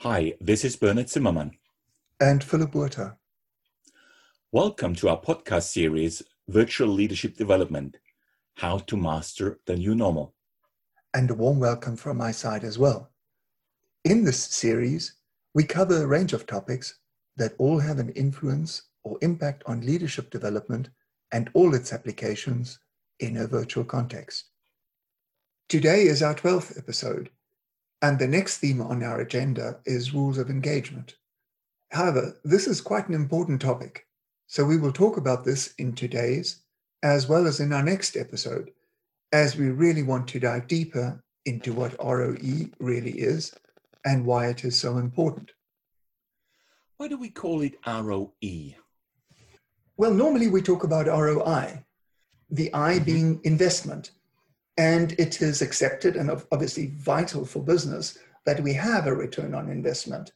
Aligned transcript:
Hi, 0.00 0.34
this 0.42 0.62
is 0.62 0.76
Bernard 0.76 1.08
Zimmermann. 1.08 1.52
And 2.20 2.44
Philip 2.44 2.74
Werter. 2.74 3.16
Welcome 4.52 4.94
to 4.96 5.08
our 5.08 5.18
podcast 5.18 5.72
series, 5.72 6.22
Virtual 6.48 6.88
Leadership 6.88 7.38
Development 7.38 7.96
How 8.56 8.76
to 8.76 8.96
Master 8.98 9.58
the 9.64 9.74
New 9.74 9.94
Normal. 9.94 10.34
And 11.14 11.30
a 11.30 11.34
warm 11.34 11.60
welcome 11.60 11.96
from 11.96 12.18
my 12.18 12.30
side 12.30 12.62
as 12.62 12.78
well. 12.78 13.10
In 14.04 14.22
this 14.22 14.44
series, 14.44 15.14
we 15.54 15.64
cover 15.64 16.02
a 16.02 16.06
range 16.06 16.34
of 16.34 16.46
topics 16.46 16.98
that 17.38 17.54
all 17.56 17.78
have 17.78 17.98
an 17.98 18.10
influence 18.10 18.82
or 19.02 19.16
impact 19.22 19.62
on 19.64 19.80
leadership 19.80 20.28
development 20.28 20.90
and 21.32 21.48
all 21.54 21.74
its 21.74 21.94
applications 21.94 22.78
in 23.20 23.38
a 23.38 23.46
virtual 23.46 23.82
context. 23.82 24.50
Today 25.70 26.02
is 26.02 26.22
our 26.22 26.34
12th 26.34 26.76
episode, 26.76 27.30
and 28.02 28.18
the 28.18 28.28
next 28.28 28.58
theme 28.58 28.80
on 28.80 29.02
our 29.02 29.20
agenda 29.20 29.80
is 29.84 30.14
rules 30.14 30.38
of 30.38 30.50
engagement. 30.50 31.16
However, 31.90 32.38
this 32.44 32.66
is 32.66 32.80
quite 32.80 33.08
an 33.08 33.14
important 33.14 33.60
topic, 33.60 34.06
so 34.46 34.64
we 34.64 34.76
will 34.76 34.92
talk 34.92 35.16
about 35.16 35.44
this 35.44 35.74
in 35.78 35.94
today's 35.94 36.62
as 37.02 37.28
well 37.28 37.46
as 37.46 37.60
in 37.60 37.72
our 37.72 37.82
next 37.82 38.16
episode, 38.16 38.70
as 39.32 39.56
we 39.56 39.68
really 39.68 40.02
want 40.02 40.26
to 40.28 40.40
dive 40.40 40.66
deeper 40.66 41.22
into 41.44 41.72
what 41.72 41.94
ROE 42.02 42.66
really 42.80 43.12
is 43.12 43.54
and 44.04 44.24
why 44.24 44.48
it 44.48 44.64
is 44.64 44.78
so 44.78 44.98
important. 44.98 45.52
Why 46.96 47.08
do 47.08 47.18
we 47.18 47.28
call 47.28 47.60
it 47.62 47.74
ROE? 47.86 48.32
Well, 49.96 50.12
normally 50.12 50.48
we 50.48 50.62
talk 50.62 50.84
about 50.84 51.06
ROI, 51.06 51.84
the 52.50 52.72
I 52.74 52.94
mm-hmm. 52.94 53.04
being 53.04 53.40
investment. 53.44 54.10
And 54.76 55.12
it 55.12 55.40
is 55.40 55.62
accepted 55.62 56.16
and 56.16 56.30
obviously 56.52 56.92
vital 56.96 57.44
for 57.44 57.62
business 57.62 58.18
that 58.44 58.60
we 58.60 58.74
have 58.74 59.06
a 59.06 59.14
return 59.14 59.54
on 59.54 59.70
investment. 59.70 60.32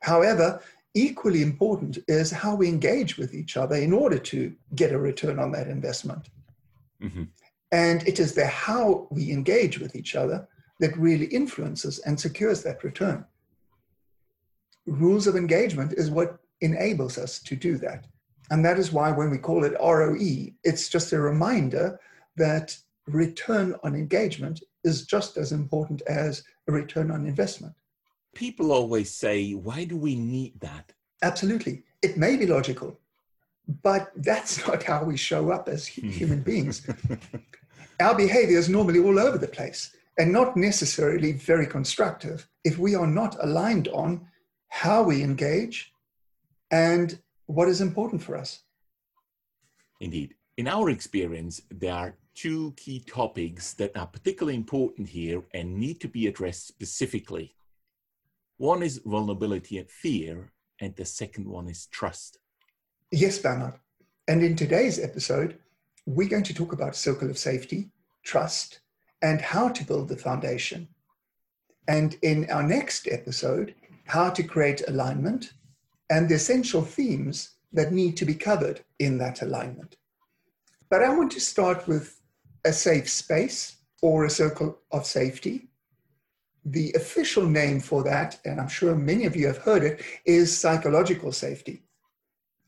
However, 0.00 0.60
equally 0.94 1.42
important 1.42 1.98
is 2.06 2.30
how 2.30 2.54
we 2.54 2.68
engage 2.68 3.18
with 3.18 3.34
each 3.34 3.56
other 3.56 3.76
in 3.76 3.92
order 3.92 4.18
to 4.18 4.54
get 4.74 4.92
a 4.92 4.98
return 4.98 5.38
on 5.38 5.50
that 5.52 5.66
investment. 5.66 6.30
Mm-hmm. 7.02 7.24
And 7.72 8.06
it 8.06 8.20
is 8.20 8.34
the 8.34 8.46
how 8.46 9.08
we 9.10 9.32
engage 9.32 9.80
with 9.80 9.96
each 9.96 10.14
other 10.14 10.46
that 10.80 10.96
really 10.96 11.26
influences 11.26 11.98
and 12.00 12.18
secures 12.18 12.62
that 12.62 12.84
return. 12.84 13.24
Rules 14.86 15.26
of 15.26 15.34
engagement 15.34 15.92
is 15.94 16.10
what 16.10 16.38
enables 16.60 17.18
us 17.18 17.40
to 17.40 17.56
do 17.56 17.76
that. 17.78 18.06
And 18.50 18.64
that 18.64 18.78
is 18.78 18.92
why 18.92 19.10
when 19.10 19.30
we 19.30 19.38
call 19.38 19.64
it 19.64 19.76
ROE, 19.80 20.52
it's 20.62 20.88
just 20.88 21.12
a 21.12 21.20
reminder 21.20 21.98
that 22.36 22.76
return 23.06 23.74
on 23.82 23.94
engagement 23.94 24.62
is 24.82 25.06
just 25.06 25.36
as 25.36 25.52
important 25.52 26.02
as 26.02 26.42
a 26.68 26.72
return 26.72 27.10
on 27.10 27.26
investment. 27.26 27.74
People 28.34 28.72
always 28.72 29.10
say, 29.10 29.52
why 29.52 29.84
do 29.84 29.96
we 29.96 30.16
need 30.16 30.60
that? 30.60 30.92
Absolutely. 31.22 31.82
It 32.02 32.16
may 32.16 32.36
be 32.36 32.46
logical, 32.46 32.98
but 33.82 34.10
that's 34.16 34.66
not 34.66 34.82
how 34.82 35.04
we 35.04 35.16
show 35.16 35.50
up 35.50 35.68
as 35.68 35.86
hmm. 35.86 36.08
human 36.08 36.40
beings. 36.42 36.86
Our 38.00 38.16
behavior 38.16 38.58
is 38.58 38.68
normally 38.68 39.00
all 39.00 39.18
over 39.18 39.38
the 39.38 39.48
place 39.48 39.94
and 40.18 40.32
not 40.32 40.56
necessarily 40.56 41.32
very 41.32 41.66
constructive 41.66 42.48
if 42.64 42.78
we 42.78 42.94
are 42.94 43.06
not 43.06 43.36
aligned 43.40 43.88
on 43.88 44.26
how 44.68 45.02
we 45.02 45.22
engage 45.22 45.92
and 46.70 47.18
what 47.46 47.68
is 47.68 47.80
important 47.80 48.22
for 48.22 48.36
us. 48.36 48.60
Indeed. 50.00 50.34
In 50.56 50.68
our 50.68 50.90
experience, 50.90 51.60
there 51.70 51.94
are 51.94 52.16
two 52.34 52.72
key 52.76 53.00
topics 53.00 53.74
that 53.74 53.96
are 53.96 54.06
particularly 54.06 54.56
important 54.56 55.08
here 55.08 55.42
and 55.52 55.76
need 55.76 56.00
to 56.00 56.08
be 56.08 56.26
addressed 56.26 56.66
specifically. 56.66 57.54
One 58.56 58.82
is 58.82 59.00
vulnerability 59.04 59.78
and 59.78 59.90
fear, 59.90 60.52
and 60.80 60.94
the 60.96 61.04
second 61.04 61.46
one 61.46 61.68
is 61.68 61.86
trust. 61.86 62.38
Yes, 63.10 63.38
Bernard. 63.38 63.74
And 64.28 64.42
in 64.42 64.56
today's 64.56 64.98
episode, 64.98 65.58
we're 66.06 66.28
going 66.28 66.44
to 66.44 66.54
talk 66.54 66.72
about 66.72 66.96
circle 66.96 67.30
of 67.30 67.38
safety, 67.38 67.90
trust, 68.24 68.80
and 69.22 69.40
how 69.40 69.68
to 69.68 69.84
build 69.84 70.08
the 70.08 70.16
foundation. 70.16 70.88
And 71.88 72.16
in 72.22 72.50
our 72.50 72.62
next 72.62 73.08
episode, 73.08 73.74
how 74.06 74.30
to 74.30 74.42
create 74.42 74.82
alignment 74.88 75.52
and 76.10 76.28
the 76.28 76.34
essential 76.34 76.82
themes 76.82 77.50
that 77.72 77.92
need 77.92 78.16
to 78.18 78.24
be 78.24 78.34
covered 78.34 78.84
in 78.98 79.18
that 79.18 79.42
alignment. 79.42 79.96
But 80.90 81.02
I 81.02 81.08
want 81.08 81.32
to 81.32 81.40
start 81.40 81.88
with 81.88 82.20
a 82.64 82.72
safe 82.72 83.08
space 83.08 83.76
or 84.02 84.24
a 84.24 84.30
circle 84.30 84.78
of 84.92 85.06
safety. 85.06 85.68
The 86.64 86.92
official 86.94 87.46
name 87.46 87.80
for 87.80 88.02
that, 88.04 88.40
and 88.44 88.60
I'm 88.60 88.68
sure 88.68 88.94
many 88.94 89.26
of 89.26 89.36
you 89.36 89.46
have 89.46 89.58
heard 89.58 89.82
it, 89.82 90.02
is 90.24 90.56
psychological 90.56 91.32
safety. 91.32 91.82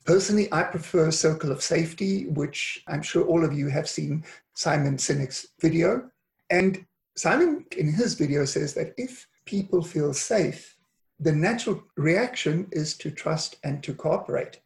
Personally, 0.04 0.48
I 0.52 0.62
prefer 0.62 1.10
Circle 1.10 1.50
of 1.50 1.62
Safety, 1.62 2.26
which 2.26 2.82
I'm 2.86 3.02
sure 3.02 3.24
all 3.24 3.44
of 3.44 3.52
you 3.52 3.68
have 3.68 3.88
seen 3.88 4.24
Simon 4.54 4.98
Sinek's 4.98 5.48
video. 5.60 6.10
And 6.50 6.86
Simon, 7.16 7.64
in 7.76 7.92
his 7.92 8.14
video, 8.14 8.44
says 8.44 8.72
that 8.74 8.94
if 8.96 9.26
people 9.46 9.82
feel 9.82 10.14
safe, 10.14 10.76
the 11.18 11.32
natural 11.32 11.82
reaction 11.96 12.68
is 12.70 12.96
to 12.98 13.10
trust 13.10 13.56
and 13.64 13.82
to 13.82 13.94
cooperate. 13.94 14.60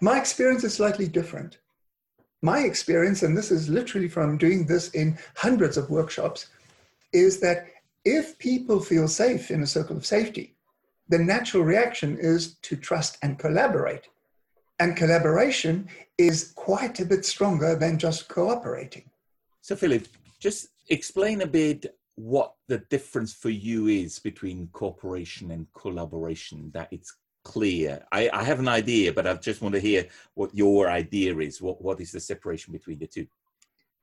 My 0.00 0.18
experience 0.18 0.62
is 0.62 0.74
slightly 0.74 1.08
different 1.08 1.58
my 2.42 2.60
experience, 2.60 3.22
and 3.22 3.36
this 3.36 3.50
is 3.50 3.68
literally 3.68 4.08
from 4.08 4.38
doing 4.38 4.66
this 4.66 4.90
in 4.90 5.18
hundreds 5.34 5.76
of 5.76 5.90
workshops, 5.90 6.46
is 7.12 7.40
that 7.40 7.66
if 8.04 8.38
people 8.38 8.80
feel 8.80 9.08
safe 9.08 9.50
in 9.50 9.62
a 9.62 9.66
circle 9.66 9.96
of 9.96 10.06
safety, 10.06 10.54
the 11.08 11.18
natural 11.18 11.64
reaction 11.64 12.16
is 12.18 12.54
to 12.62 12.76
trust 12.76 13.18
and 13.22 13.38
collaborate. 13.38 14.08
And 14.78 14.96
collaboration 14.96 15.88
is 16.18 16.52
quite 16.54 17.00
a 17.00 17.04
bit 17.04 17.24
stronger 17.24 17.74
than 17.74 17.98
just 17.98 18.28
cooperating. 18.28 19.10
So, 19.60 19.74
Philip, 19.74 20.06
just 20.38 20.68
explain 20.88 21.42
a 21.42 21.46
bit 21.46 21.86
what 22.14 22.54
the 22.68 22.78
difference 22.90 23.32
for 23.32 23.50
you 23.50 23.86
is 23.86 24.18
between 24.18 24.68
cooperation 24.72 25.50
and 25.50 25.66
collaboration, 25.72 26.70
that 26.74 26.88
it's 26.92 27.16
clear. 27.48 28.04
I, 28.12 28.28
I, 28.30 28.44
have 28.44 28.58
an 28.58 28.68
idea, 28.68 29.10
but 29.10 29.26
I 29.26 29.32
just 29.32 29.62
want 29.62 29.74
to 29.74 29.80
hear 29.80 30.06
what 30.34 30.54
your 30.54 30.90
idea 30.90 31.34
is. 31.38 31.62
What, 31.62 31.80
what 31.80 31.98
is 31.98 32.12
the 32.12 32.20
separation 32.20 32.74
between 32.74 32.98
the 32.98 33.06
two? 33.06 33.26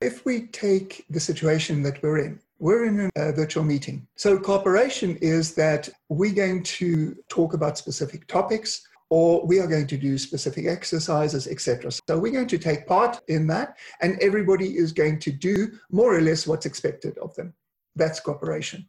If 0.01 0.25
we 0.25 0.47
take 0.47 1.05
the 1.11 1.19
situation 1.19 1.83
that 1.83 2.01
we're 2.01 2.17
in, 2.25 2.39
we're 2.57 2.85
in 2.85 3.11
a 3.15 3.31
virtual 3.31 3.63
meeting. 3.63 4.07
So, 4.15 4.39
cooperation 4.39 5.17
is 5.17 5.53
that 5.55 5.87
we're 6.09 6.33
going 6.33 6.63
to 6.79 7.15
talk 7.29 7.53
about 7.53 7.77
specific 7.77 8.25
topics 8.25 8.87
or 9.11 9.45
we 9.45 9.59
are 9.59 9.67
going 9.67 9.87
to 9.87 9.97
do 9.97 10.17
specific 10.17 10.65
exercises, 10.65 11.45
etc. 11.47 11.91
So, 12.07 12.17
we're 12.17 12.37
going 12.39 12.53
to 12.55 12.57
take 12.57 12.87
part 12.87 13.21
in 13.27 13.45
that, 13.47 13.77
and 14.01 14.17
everybody 14.21 14.69
is 14.75 14.91
going 14.91 15.19
to 15.19 15.31
do 15.31 15.71
more 15.91 16.17
or 16.17 16.21
less 16.21 16.47
what's 16.47 16.65
expected 16.65 17.15
of 17.19 17.35
them. 17.35 17.53
That's 17.95 18.19
cooperation. 18.19 18.87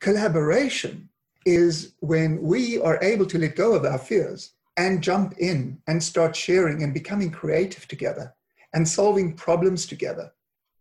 Collaboration 0.00 1.10
is 1.44 1.94
when 2.00 2.42
we 2.42 2.80
are 2.80 3.02
able 3.02 3.26
to 3.26 3.38
let 3.38 3.56
go 3.56 3.74
of 3.74 3.84
our 3.84 3.98
fears 3.98 4.52
and 4.76 5.02
jump 5.02 5.34
in 5.38 5.78
and 5.86 6.02
start 6.02 6.36
sharing 6.36 6.82
and 6.82 6.94
becoming 6.94 7.30
creative 7.30 7.86
together 7.88 8.34
and 8.72 8.86
solving 8.86 9.34
problems 9.34 9.86
together, 9.86 10.30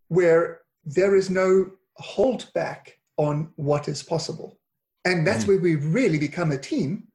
where 0.10 0.62
there 0.86 1.16
is 1.16 1.30
no 1.30 1.72
hold 1.96 2.52
back 2.54 3.00
on 3.18 3.52
what 3.56 3.88
is 3.88 4.04
possible. 4.04 4.60
And 5.06 5.26
that's 5.26 5.46
mm. 5.46 5.50
where 5.50 5.60
we 5.60 5.76
really 5.76 6.20
become 6.20 6.52
a 6.52 6.58
team. 6.58 7.08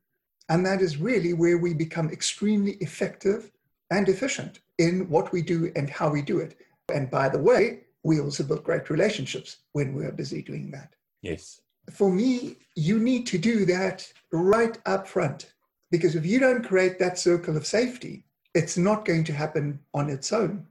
And 0.49 0.67
that 0.67 0.81
is 0.81 0.97
really 0.97 1.35
where 1.35 1.59
we 1.59 1.73
become 1.73 2.11
extremely 2.11 2.73
effective 2.81 3.53
and 3.91 4.09
efficient 4.09 4.61
in 4.79 5.09
what 5.09 5.31
we 5.31 5.43
do 5.43 5.71
and 5.77 5.89
how 5.89 6.11
we 6.11 6.23
do 6.23 6.41
it. 6.41 6.57
And 6.93 7.11
by 7.11 7.29
the 7.29 7.39
way, 7.39 7.83
we 8.03 8.21
also 8.21 8.43
build 8.43 8.65
great 8.65 8.91
relationships 8.91 9.59
when 9.73 9.95
we're 9.95 10.11
busy 10.13 10.43
doing 10.43 10.71
that. 10.73 10.95
Yes 11.21 11.62
for 11.91 12.11
me, 12.11 12.57
you 12.77 12.99
need 12.99 13.27
to 13.29 13.39
do 13.39 13.65
that 13.67 14.11
right 14.33 14.79
up 14.87 15.07
front. 15.07 15.53
Because 15.91 16.15
if 16.15 16.25
you 16.25 16.39
don't 16.39 16.65
create 16.65 16.99
that 16.99 17.19
circle 17.19 17.57
of 17.57 17.67
safety, 17.67 18.25
it's 18.55 18.79
not 18.79 19.05
going 19.05 19.25
to 19.25 19.33
happen 19.33 19.81
on 19.95 20.09
its 20.09 20.33
own. 20.33 20.67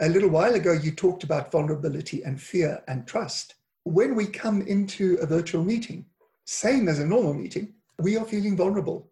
A 0.00 0.08
little 0.08 0.28
while 0.28 0.54
ago, 0.54 0.72
you 0.72 0.92
talked 0.92 1.24
about 1.24 1.50
vulnerability 1.50 2.22
and 2.22 2.40
fear 2.40 2.82
and 2.88 3.06
trust. 3.06 3.54
When 3.84 4.14
we 4.14 4.26
come 4.26 4.62
into 4.62 5.16
a 5.20 5.26
virtual 5.26 5.64
meeting, 5.64 6.06
same 6.44 6.88
as 6.88 6.98
a 6.98 7.06
normal 7.06 7.34
meeting, 7.34 7.74
we 7.98 8.16
are 8.16 8.24
feeling 8.24 8.56
vulnerable. 8.56 9.10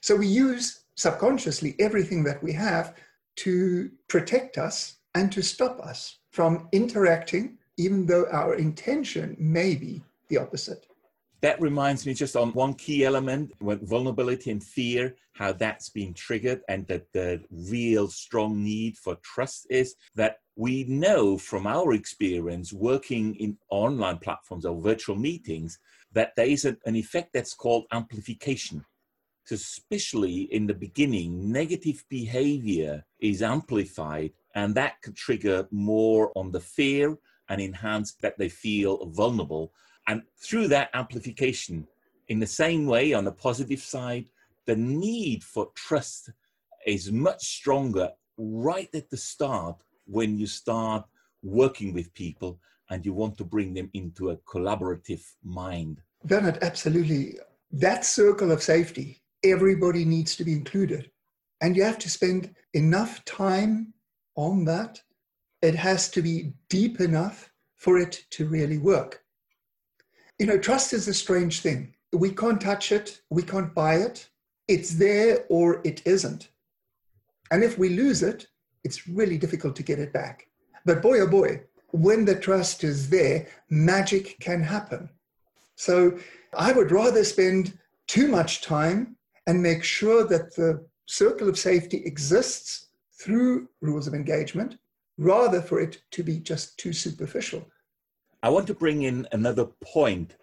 So 0.00 0.16
we 0.16 0.26
use 0.26 0.84
subconsciously 0.96 1.74
everything 1.78 2.24
that 2.24 2.42
we 2.42 2.52
have 2.52 2.94
to 3.36 3.90
protect 4.08 4.58
us 4.58 4.96
and 5.14 5.30
to 5.32 5.42
stop 5.42 5.80
us 5.80 6.18
from 6.30 6.68
interacting, 6.72 7.58
even 7.76 8.06
though 8.06 8.26
our 8.30 8.54
intention 8.54 9.36
may 9.38 9.74
be 9.74 10.02
the 10.28 10.38
opposite. 10.38 10.86
That 11.40 11.60
reminds 11.60 12.06
me 12.06 12.14
just 12.14 12.36
on 12.36 12.52
one 12.52 12.72
key 12.72 13.04
element 13.04 13.52
vulnerability 13.60 14.50
and 14.50 14.62
fear, 14.62 15.14
how 15.34 15.52
that's 15.52 15.90
been 15.90 16.14
triggered, 16.14 16.62
and 16.68 16.86
that 16.86 17.12
the 17.12 17.42
real 17.50 18.08
strong 18.08 18.62
need 18.64 18.96
for 18.96 19.16
trust 19.16 19.66
is 19.68 19.94
that 20.14 20.38
we 20.56 20.84
know 20.84 21.36
from 21.36 21.66
our 21.66 21.92
experience 21.92 22.72
working 22.72 23.34
in 23.34 23.58
online 23.68 24.18
platforms 24.18 24.64
or 24.64 24.80
virtual 24.80 25.16
meetings 25.16 25.78
that 26.12 26.32
there 26.36 26.46
is 26.46 26.64
an 26.64 26.96
effect 26.96 27.34
that's 27.34 27.52
called 27.52 27.84
amplification. 27.92 28.84
So 29.44 29.56
especially 29.56 30.42
in 30.50 30.66
the 30.66 30.72
beginning, 30.72 31.52
negative 31.52 32.02
behavior 32.08 33.04
is 33.20 33.42
amplified, 33.42 34.32
and 34.54 34.74
that 34.76 35.02
could 35.02 35.16
trigger 35.16 35.68
more 35.70 36.32
on 36.34 36.52
the 36.52 36.60
fear 36.60 37.18
and 37.50 37.60
enhance 37.60 38.14
that 38.22 38.38
they 38.38 38.48
feel 38.48 39.04
vulnerable. 39.10 39.74
And 40.06 40.22
through 40.38 40.68
that 40.68 40.90
amplification, 40.94 41.86
in 42.28 42.38
the 42.38 42.46
same 42.46 42.86
way, 42.86 43.12
on 43.12 43.24
the 43.24 43.32
positive 43.32 43.80
side, 43.80 44.26
the 44.66 44.76
need 44.76 45.44
for 45.44 45.68
trust 45.74 46.30
is 46.86 47.12
much 47.12 47.44
stronger 47.44 48.10
right 48.36 48.88
at 48.94 49.10
the 49.10 49.16
start 49.16 49.76
when 50.06 50.38
you 50.38 50.46
start 50.46 51.04
working 51.42 51.92
with 51.92 52.12
people 52.14 52.58
and 52.90 53.04
you 53.04 53.12
want 53.12 53.36
to 53.38 53.44
bring 53.44 53.74
them 53.74 53.90
into 53.94 54.30
a 54.30 54.36
collaborative 54.38 55.22
mind. 55.42 56.00
Bernard, 56.24 56.58
absolutely. 56.62 57.38
That 57.72 58.04
circle 58.04 58.52
of 58.52 58.62
safety, 58.62 59.22
everybody 59.42 60.04
needs 60.04 60.36
to 60.36 60.44
be 60.44 60.52
included. 60.52 61.10
And 61.60 61.76
you 61.76 61.82
have 61.82 61.98
to 62.00 62.10
spend 62.10 62.54
enough 62.74 63.24
time 63.24 63.94
on 64.36 64.64
that. 64.66 65.00
It 65.62 65.74
has 65.74 66.10
to 66.10 66.22
be 66.22 66.52
deep 66.68 67.00
enough 67.00 67.50
for 67.76 67.98
it 67.98 68.24
to 68.30 68.46
really 68.46 68.78
work. 68.78 69.23
You 70.38 70.46
know, 70.46 70.58
trust 70.58 70.92
is 70.92 71.06
a 71.06 71.14
strange 71.14 71.60
thing. 71.60 71.94
We 72.12 72.30
can't 72.30 72.60
touch 72.60 72.92
it, 72.92 73.20
we 73.30 73.42
can't 73.42 73.74
buy 73.74 73.96
it. 73.96 74.28
It's 74.66 74.94
there 74.94 75.44
or 75.48 75.80
it 75.84 76.02
isn't. 76.06 76.48
And 77.50 77.62
if 77.62 77.78
we 77.78 77.90
lose 77.90 78.22
it, 78.22 78.46
it's 78.82 79.06
really 79.06 79.38
difficult 79.38 79.76
to 79.76 79.82
get 79.82 79.98
it 79.98 80.12
back. 80.12 80.46
But 80.84 81.02
boy, 81.02 81.20
oh 81.20 81.26
boy, 81.26 81.62
when 81.92 82.24
the 82.24 82.34
trust 82.34 82.82
is 82.82 83.10
there, 83.10 83.46
magic 83.70 84.36
can 84.40 84.62
happen. 84.62 85.08
So 85.76 86.18
I 86.56 86.72
would 86.72 86.90
rather 86.90 87.24
spend 87.24 87.78
too 88.06 88.28
much 88.28 88.62
time 88.62 89.16
and 89.46 89.62
make 89.62 89.84
sure 89.84 90.24
that 90.26 90.54
the 90.56 90.86
circle 91.06 91.48
of 91.48 91.58
safety 91.58 92.02
exists 92.04 92.88
through 93.12 93.68
rules 93.80 94.06
of 94.06 94.14
engagement 94.14 94.78
rather 95.16 95.60
for 95.60 95.80
it 95.80 96.02
to 96.10 96.22
be 96.22 96.38
just 96.38 96.76
too 96.78 96.92
superficial. 96.92 97.64
I 98.44 98.50
want 98.50 98.66
to 98.66 98.74
bring 98.74 99.04
in 99.04 99.26
another 99.32 99.64
point 99.64 100.36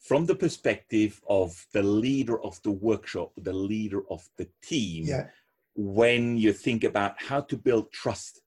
from 0.00 0.26
the 0.26 0.34
perspective 0.34 1.18
of 1.30 1.66
the 1.72 1.82
leader 1.82 2.38
of 2.42 2.62
the 2.62 2.70
workshop, 2.70 3.32
the 3.38 3.54
leader 3.54 4.02
of 4.10 4.28
the 4.36 4.46
team. 4.62 5.06
Yeah. 5.06 5.28
When 5.74 6.36
you 6.36 6.52
think 6.52 6.84
about 6.84 7.14
how 7.22 7.40
to 7.40 7.56
build 7.56 7.90
trust 7.90 8.42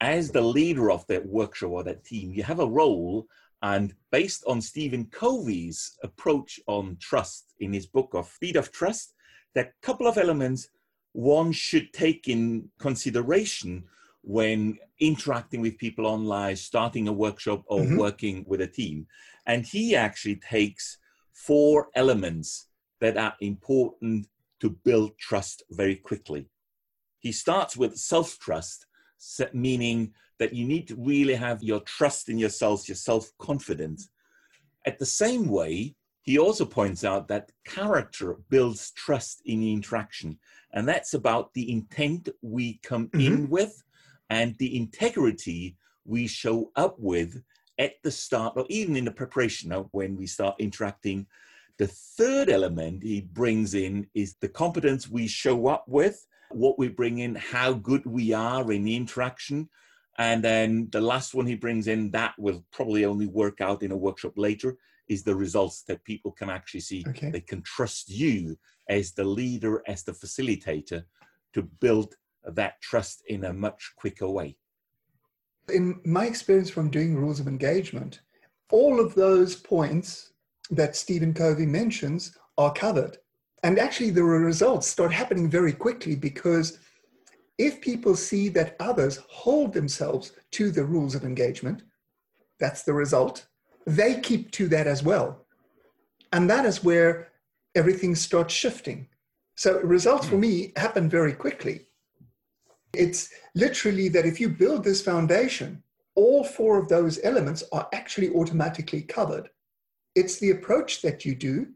as 0.00 0.30
the 0.30 0.40
leader 0.40 0.90
of 0.90 1.06
that 1.08 1.26
workshop 1.26 1.72
or 1.72 1.84
that 1.84 2.06
team, 2.06 2.32
you 2.32 2.42
have 2.42 2.60
a 2.60 2.66
role. 2.66 3.26
And 3.60 3.94
based 4.10 4.44
on 4.46 4.62
Stephen 4.62 5.08
Covey's 5.12 5.98
approach 6.02 6.58
on 6.66 6.96
trust 7.02 7.52
in 7.60 7.74
his 7.74 7.84
book 7.84 8.14
of 8.14 8.28
Speed 8.28 8.56
of 8.56 8.72
Trust, 8.72 9.12
there 9.54 9.64
are 9.64 9.68
a 9.68 9.86
couple 9.86 10.06
of 10.06 10.16
elements 10.16 10.70
one 11.12 11.52
should 11.52 11.92
take 11.92 12.28
in 12.28 12.70
consideration 12.78 13.84
when 14.22 14.78
interacting 15.00 15.60
with 15.60 15.78
people 15.78 16.06
online, 16.06 16.56
starting 16.56 17.08
a 17.08 17.12
workshop, 17.12 17.62
or 17.66 17.80
mm-hmm. 17.80 17.96
working 17.96 18.44
with 18.46 18.60
a 18.60 18.66
team. 18.66 19.06
And 19.46 19.66
he 19.66 19.96
actually 19.96 20.36
takes 20.36 20.98
four 21.32 21.88
elements 21.94 22.68
that 23.00 23.16
are 23.16 23.34
important 23.40 24.28
to 24.60 24.70
build 24.70 25.18
trust 25.18 25.64
very 25.70 25.96
quickly. 25.96 26.46
He 27.18 27.32
starts 27.32 27.76
with 27.76 27.96
self 27.96 28.38
trust, 28.38 28.86
meaning 29.52 30.14
that 30.38 30.52
you 30.52 30.64
need 30.64 30.88
to 30.88 30.96
really 30.96 31.34
have 31.34 31.62
your 31.62 31.80
trust 31.80 32.28
in 32.28 32.38
yourself, 32.38 32.88
your 32.88 32.96
self 32.96 33.30
confidence. 33.38 34.08
At 34.86 34.98
the 34.98 35.06
same 35.06 35.48
way, 35.48 35.94
he 36.22 36.38
also 36.38 36.64
points 36.64 37.04
out 37.04 37.28
that 37.28 37.50
character 37.64 38.36
builds 38.48 38.92
trust 38.92 39.42
in 39.44 39.62
interaction. 39.62 40.38
And 40.72 40.86
that's 40.88 41.14
about 41.14 41.52
the 41.54 41.70
intent 41.70 42.28
we 42.40 42.78
come 42.82 43.08
mm-hmm. 43.08 43.20
in 43.20 43.50
with 43.50 43.82
and 44.32 44.56
the 44.56 44.74
integrity 44.78 45.76
we 46.06 46.26
show 46.26 46.72
up 46.74 46.96
with 46.98 47.42
at 47.78 47.92
the 48.02 48.10
start 48.10 48.54
or 48.56 48.64
even 48.70 48.96
in 48.96 49.04
the 49.04 49.10
preparation 49.10 49.70
of 49.72 49.88
when 49.92 50.16
we 50.16 50.26
start 50.26 50.54
interacting. 50.58 51.26
The 51.78 51.88
third 51.88 52.48
element 52.48 53.02
he 53.02 53.20
brings 53.20 53.74
in 53.74 54.06
is 54.14 54.36
the 54.40 54.48
competence 54.48 55.06
we 55.06 55.26
show 55.26 55.66
up 55.66 55.84
with 55.86 56.26
what 56.50 56.78
we 56.78 56.88
bring 56.88 57.18
in, 57.18 57.34
how 57.34 57.74
good 57.74 58.06
we 58.06 58.32
are 58.32 58.72
in 58.72 58.84
the 58.84 58.96
interaction. 58.96 59.68
And 60.16 60.42
then 60.42 60.88
the 60.90 61.00
last 61.02 61.34
one 61.34 61.46
he 61.46 61.54
brings 61.54 61.86
in, 61.86 62.10
that 62.12 62.34
will 62.38 62.64
probably 62.72 63.04
only 63.04 63.26
work 63.26 63.60
out 63.60 63.82
in 63.82 63.92
a 63.92 63.96
workshop 63.96 64.32
later, 64.36 64.78
is 65.08 65.22
the 65.22 65.36
results 65.36 65.82
that 65.88 66.04
people 66.04 66.32
can 66.32 66.48
actually 66.48 66.80
see. 66.80 67.04
Okay. 67.06 67.30
They 67.30 67.40
can 67.40 67.60
trust 67.62 68.08
you 68.08 68.56
as 68.88 69.12
the 69.12 69.24
leader, 69.24 69.82
as 69.86 70.04
the 70.04 70.12
facilitator 70.12 71.04
to 71.52 71.62
build 71.62 72.14
that 72.44 72.80
trust 72.80 73.22
in 73.28 73.44
a 73.44 73.52
much 73.52 73.92
quicker 73.96 74.28
way. 74.28 74.56
In 75.72 76.00
my 76.04 76.26
experience 76.26 76.70
from 76.70 76.90
doing 76.90 77.16
rules 77.16 77.40
of 77.40 77.46
engagement, 77.46 78.20
all 78.70 79.00
of 79.00 79.14
those 79.14 79.54
points 79.54 80.32
that 80.70 80.96
Stephen 80.96 81.34
Covey 81.34 81.66
mentions 81.66 82.36
are 82.58 82.72
covered. 82.72 83.18
And 83.62 83.78
actually, 83.78 84.10
the 84.10 84.24
results 84.24 84.88
start 84.88 85.12
happening 85.12 85.48
very 85.48 85.72
quickly 85.72 86.16
because 86.16 86.78
if 87.58 87.80
people 87.80 88.16
see 88.16 88.48
that 88.50 88.76
others 88.80 89.20
hold 89.28 89.72
themselves 89.72 90.32
to 90.52 90.70
the 90.70 90.84
rules 90.84 91.14
of 91.14 91.24
engagement, 91.24 91.82
that's 92.58 92.82
the 92.82 92.92
result, 92.92 93.46
they 93.86 94.20
keep 94.20 94.50
to 94.52 94.68
that 94.68 94.86
as 94.86 95.02
well. 95.02 95.46
And 96.32 96.48
that 96.50 96.64
is 96.64 96.82
where 96.82 97.28
everything 97.74 98.14
starts 98.14 98.54
shifting. 98.54 99.08
So 99.56 99.80
results 99.80 100.26
for 100.26 100.36
hmm. 100.36 100.40
me 100.40 100.72
happen 100.76 101.08
very 101.08 101.32
quickly. 101.32 101.86
It's 102.94 103.30
literally 103.54 104.08
that 104.10 104.26
if 104.26 104.38
you 104.40 104.48
build 104.48 104.84
this 104.84 105.02
foundation, 105.02 105.82
all 106.14 106.44
four 106.44 106.78
of 106.78 106.88
those 106.88 107.20
elements 107.24 107.64
are 107.72 107.88
actually 107.92 108.30
automatically 108.34 109.02
covered. 109.02 109.48
It's 110.14 110.38
the 110.38 110.50
approach 110.50 111.00
that 111.02 111.24
you 111.24 111.34
do 111.34 111.68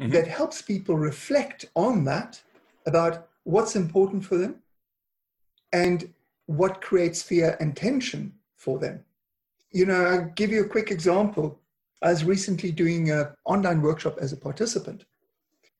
mm-hmm. 0.00 0.10
that 0.12 0.26
helps 0.26 0.62
people 0.62 0.96
reflect 0.96 1.66
on 1.74 2.04
that 2.04 2.40
about 2.86 3.28
what's 3.44 3.76
important 3.76 4.24
for 4.24 4.38
them 4.38 4.56
and 5.72 6.12
what 6.46 6.80
creates 6.80 7.22
fear 7.22 7.56
and 7.60 7.76
tension 7.76 8.32
for 8.56 8.78
them. 8.78 9.04
You 9.70 9.86
know, 9.86 10.04
I'll 10.04 10.32
give 10.36 10.50
you 10.50 10.64
a 10.64 10.68
quick 10.68 10.90
example. 10.90 11.58
I 12.02 12.10
was 12.10 12.24
recently 12.24 12.72
doing 12.72 13.10
an 13.10 13.28
online 13.44 13.80
workshop 13.80 14.18
as 14.20 14.32
a 14.32 14.36
participant, 14.36 15.04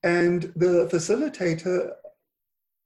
and 0.03 0.53
the 0.57 0.89
facilitator 0.91 1.93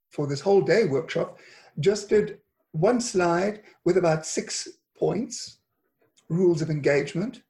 for 0.09 0.27
this 0.27 0.41
whole 0.41 0.61
day 0.61 0.85
workshop 0.85 1.39
just 1.79 2.09
did 2.09 2.39
one 2.71 2.99
slide 2.99 3.61
with 3.85 3.97
about 3.97 4.25
six 4.25 4.67
points, 4.97 5.59
rules 6.29 6.61
of 6.61 6.69
engagement, 6.69 7.41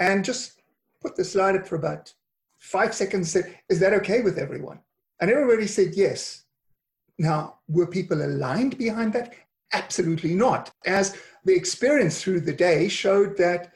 and 0.00 0.24
just 0.24 0.62
put 1.00 1.16
the 1.16 1.24
slide 1.24 1.56
up 1.56 1.66
for 1.66 1.76
about 1.76 2.12
five 2.58 2.94
seconds 2.94 3.30
said, 3.30 3.58
Is 3.68 3.78
that 3.80 3.92
okay 3.94 4.22
with 4.22 4.38
everyone? 4.38 4.80
And 5.20 5.30
everybody 5.30 5.66
said 5.66 5.94
yes. 5.94 6.44
Now, 7.18 7.58
were 7.68 7.86
people 7.86 8.22
aligned 8.22 8.76
behind 8.78 9.12
that? 9.12 9.34
Absolutely 9.72 10.34
not. 10.34 10.70
As 10.86 11.16
the 11.44 11.54
experience 11.54 12.22
through 12.22 12.40
the 12.40 12.52
day 12.52 12.88
showed 12.88 13.36
that 13.36 13.72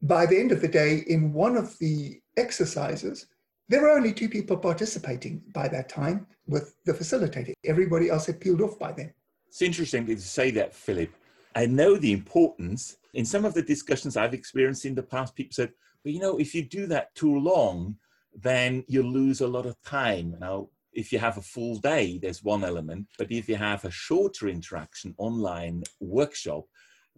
by 0.00 0.26
the 0.26 0.38
end 0.38 0.50
of 0.50 0.60
the 0.60 0.68
day, 0.68 1.04
in 1.06 1.32
one 1.32 1.56
of 1.56 1.78
the 1.78 2.20
exercises, 2.36 3.26
there 3.68 3.82
were 3.82 3.90
only 3.90 4.12
two 4.12 4.28
people 4.28 4.56
participating 4.56 5.42
by 5.54 5.68
that 5.68 5.88
time 5.88 6.26
with 6.46 6.74
the 6.84 6.92
facilitator. 6.92 7.52
Everybody 7.64 8.10
else 8.10 8.26
had 8.26 8.40
peeled 8.40 8.60
off 8.60 8.78
by 8.78 8.92
then. 8.92 9.14
It's 9.52 9.60
interesting 9.60 10.06
to 10.06 10.18
say 10.18 10.50
that, 10.52 10.74
Philip. 10.74 11.10
I 11.54 11.66
know 11.66 11.98
the 11.98 12.12
importance. 12.12 12.96
In 13.12 13.26
some 13.26 13.44
of 13.44 13.52
the 13.52 13.60
discussions 13.60 14.16
I've 14.16 14.32
experienced 14.32 14.86
in 14.86 14.94
the 14.94 15.02
past, 15.02 15.34
people 15.34 15.52
said, 15.52 15.74
well, 16.02 16.14
you 16.14 16.20
know, 16.20 16.38
if 16.38 16.54
you 16.54 16.62
do 16.64 16.86
that 16.86 17.14
too 17.14 17.38
long, 17.38 17.96
then 18.34 18.82
you 18.88 19.02
lose 19.02 19.42
a 19.42 19.46
lot 19.46 19.66
of 19.66 19.76
time. 19.82 20.36
Now, 20.40 20.70
if 20.94 21.12
you 21.12 21.18
have 21.18 21.36
a 21.36 21.42
full 21.42 21.76
day, 21.76 22.16
there's 22.16 22.42
one 22.42 22.64
element, 22.64 23.08
but 23.18 23.30
if 23.30 23.46
you 23.46 23.56
have 23.56 23.84
a 23.84 23.90
shorter 23.90 24.48
interaction 24.48 25.14
online 25.18 25.82
workshop, 26.00 26.64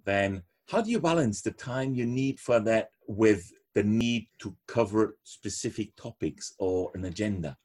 then 0.04 0.42
how 0.68 0.80
do 0.80 0.90
you 0.90 0.98
balance 0.98 1.40
the 1.40 1.52
time 1.52 1.94
you 1.94 2.04
need 2.04 2.40
for 2.40 2.58
that 2.58 2.88
with 3.06 3.48
the 3.76 3.84
need 3.84 4.26
to 4.40 4.56
cover 4.66 5.18
specific 5.22 5.94
topics 5.94 6.52
or 6.58 6.90
an 6.94 7.04
agenda? 7.04 7.56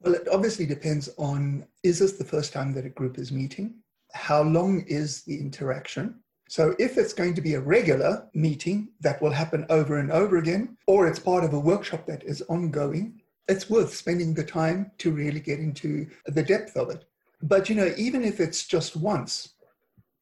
Well, 0.00 0.14
it 0.14 0.28
obviously 0.30 0.66
depends 0.66 1.08
on 1.18 1.66
is 1.82 1.98
this 1.98 2.12
the 2.12 2.24
first 2.24 2.52
time 2.52 2.72
that 2.74 2.86
a 2.86 2.90
group 2.90 3.18
is 3.18 3.32
meeting? 3.32 3.74
How 4.12 4.42
long 4.42 4.82
is 4.86 5.22
the 5.22 5.38
interaction? 5.38 6.20
So 6.48 6.74
if 6.78 6.96
it's 6.96 7.12
going 7.12 7.34
to 7.34 7.42
be 7.42 7.54
a 7.54 7.60
regular 7.60 8.26
meeting 8.32 8.88
that 9.00 9.20
will 9.20 9.32
happen 9.32 9.66
over 9.68 9.98
and 9.98 10.10
over 10.10 10.38
again, 10.38 10.78
or 10.86 11.06
it's 11.06 11.18
part 11.18 11.44
of 11.44 11.52
a 11.52 11.58
workshop 11.58 12.06
that 12.06 12.22
is 12.22 12.42
ongoing, 12.42 13.20
it's 13.48 13.68
worth 13.68 13.94
spending 13.94 14.34
the 14.34 14.44
time 14.44 14.92
to 14.98 15.10
really 15.10 15.40
get 15.40 15.58
into 15.58 16.06
the 16.26 16.42
depth 16.42 16.76
of 16.76 16.90
it. 16.90 17.04
But 17.42 17.68
you 17.68 17.74
know, 17.74 17.92
even 17.96 18.24
if 18.24 18.40
it's 18.40 18.66
just 18.66 18.96
once, 18.96 19.54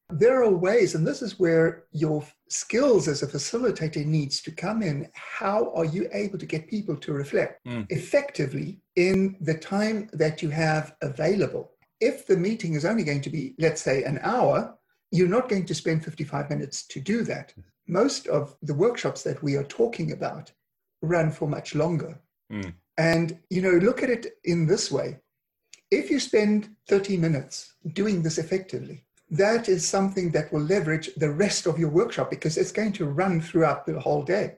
There 0.09 0.41
are 0.41 0.49
ways, 0.49 0.95
and 0.95 1.05
this 1.05 1.21
is 1.21 1.37
where 1.37 1.83
your 1.91 2.25
skills 2.47 3.09
as 3.09 3.23
a 3.23 3.27
facilitator 3.27 4.05
needs 4.05 4.41
to 4.41 4.51
come 4.51 4.81
in. 4.81 5.09
How 5.13 5.71
are 5.73 5.83
you 5.83 6.07
able 6.13 6.37
to 6.37 6.45
get 6.45 6.69
people 6.69 6.95
to 6.97 7.11
reflect 7.11 7.65
Mm. 7.65 7.85
effectively 7.89 8.79
in 8.95 9.35
the 9.41 9.53
time 9.53 10.09
that 10.13 10.41
you 10.41 10.49
have 10.49 10.95
available? 11.01 11.73
If 11.99 12.25
the 12.25 12.37
meeting 12.37 12.73
is 12.75 12.85
only 12.85 13.03
going 13.03 13.21
to 13.21 13.29
be, 13.29 13.53
let's 13.59 13.81
say, 13.81 14.03
an 14.03 14.19
hour, 14.21 14.77
you're 15.11 15.27
not 15.27 15.49
going 15.49 15.65
to 15.65 15.75
spend 15.75 16.05
55 16.05 16.49
minutes 16.49 16.87
to 16.87 17.01
do 17.01 17.23
that. 17.23 17.53
Most 17.87 18.27
of 18.27 18.55
the 18.61 18.73
workshops 18.73 19.23
that 19.23 19.43
we 19.43 19.55
are 19.55 19.63
talking 19.65 20.13
about 20.13 20.51
run 21.01 21.31
for 21.31 21.49
much 21.49 21.75
longer. 21.75 22.17
Mm. 22.51 22.73
And, 22.97 23.39
you 23.49 23.61
know, 23.61 23.71
look 23.71 24.03
at 24.03 24.09
it 24.09 24.37
in 24.45 24.67
this 24.67 24.89
way. 24.89 25.19
If 25.91 26.09
you 26.09 26.19
spend 26.19 26.75
30 26.87 27.17
minutes 27.17 27.73
doing 27.93 28.21
this 28.21 28.37
effectively, 28.37 29.05
that 29.29 29.67
is 29.67 29.87
something 29.87 30.31
that 30.31 30.51
will 30.51 30.61
leverage 30.61 31.13
the 31.15 31.29
rest 31.29 31.65
of 31.67 31.77
your 31.77 31.89
workshop 31.89 32.29
because 32.29 32.57
it's 32.57 32.71
going 32.71 32.93
to 32.93 33.05
run 33.05 33.41
throughout 33.41 33.85
the 33.85 33.99
whole 33.99 34.23
day. 34.23 34.57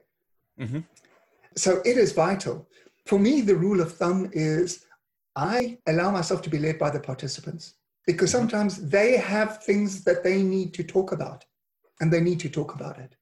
Mhm. 0.58 0.84
So 1.56 1.80
it 1.84 1.96
is 1.96 2.12
vital. 2.12 2.68
For 3.06 3.18
me, 3.18 3.40
the 3.40 3.56
rule 3.56 3.80
of 3.80 3.96
thumb 3.96 4.30
is 4.32 4.84
I 5.36 5.78
allow 5.86 6.10
myself 6.10 6.42
to 6.42 6.50
be 6.50 6.58
led 6.58 6.78
by 6.78 6.90
the 6.90 7.00
participants 7.00 7.74
because 8.06 8.30
Mhm. 8.30 8.38
sometimes 8.38 8.88
they 8.88 9.16
have 9.16 9.62
things 9.64 10.04
that 10.04 10.22
they 10.22 10.42
need 10.42 10.74
to 10.74 10.84
talk 10.84 11.12
about 11.12 11.44
and 12.00 12.12
they 12.12 12.20
need 12.20 12.40
to 12.40 12.48
talk 12.48 12.74
about 12.74 12.98
it. 12.98 13.16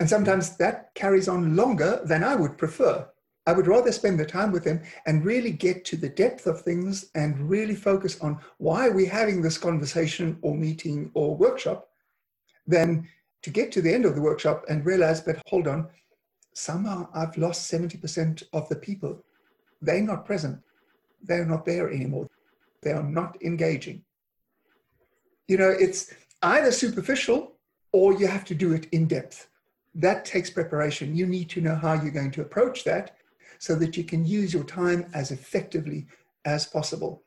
And 0.00 0.08
sometimes 0.08 0.56
that 0.56 0.94
carries 0.94 1.28
on 1.28 1.56
longer 1.56 2.00
than 2.04 2.24
I 2.24 2.34
would 2.34 2.56
prefer. 2.56 3.08
I 3.50 3.52
would 3.52 3.66
rather 3.66 3.90
spend 3.90 4.20
the 4.20 4.24
time 4.24 4.52
with 4.52 4.62
them 4.62 4.80
and 5.06 5.24
really 5.24 5.50
get 5.50 5.84
to 5.86 5.96
the 5.96 6.08
depth 6.08 6.46
of 6.46 6.62
things 6.62 7.10
and 7.16 7.50
really 7.50 7.74
focus 7.74 8.16
on 8.20 8.38
why 8.58 8.88
we're 8.88 9.10
having 9.10 9.42
this 9.42 9.58
conversation 9.58 10.38
or 10.42 10.56
meeting 10.56 11.10
or 11.14 11.34
workshop 11.36 11.88
than 12.68 13.08
to 13.42 13.50
get 13.50 13.72
to 13.72 13.82
the 13.82 13.92
end 13.92 14.04
of 14.04 14.14
the 14.14 14.22
workshop 14.22 14.66
and 14.68 14.86
realize, 14.86 15.20
but 15.20 15.42
hold 15.48 15.66
on, 15.66 15.88
somehow 16.54 17.08
I've 17.12 17.36
lost 17.36 17.68
70% 17.72 18.44
of 18.52 18.68
the 18.68 18.76
people. 18.76 19.20
They're 19.82 20.00
not 20.00 20.24
present. 20.24 20.60
They're 21.20 21.44
not 21.44 21.66
there 21.66 21.90
anymore. 21.90 22.28
They 22.82 22.92
are 22.92 23.02
not 23.02 23.36
engaging. 23.42 24.04
You 25.48 25.58
know, 25.58 25.70
it's 25.70 26.14
either 26.42 26.70
superficial 26.70 27.54
or 27.90 28.12
you 28.12 28.28
have 28.28 28.44
to 28.44 28.54
do 28.54 28.74
it 28.74 28.86
in 28.92 29.08
depth. 29.08 29.48
That 29.96 30.24
takes 30.24 30.50
preparation. 30.50 31.16
You 31.16 31.26
need 31.26 31.50
to 31.50 31.60
know 31.60 31.74
how 31.74 31.94
you're 31.94 32.12
going 32.12 32.30
to 32.30 32.42
approach 32.42 32.84
that 32.84 33.16
so 33.60 33.74
that 33.74 33.94
you 33.96 34.02
can 34.02 34.24
use 34.24 34.52
your 34.54 34.64
time 34.64 35.08
as 35.12 35.30
effectively 35.30 36.06
as 36.46 36.66
possible. 36.66 37.22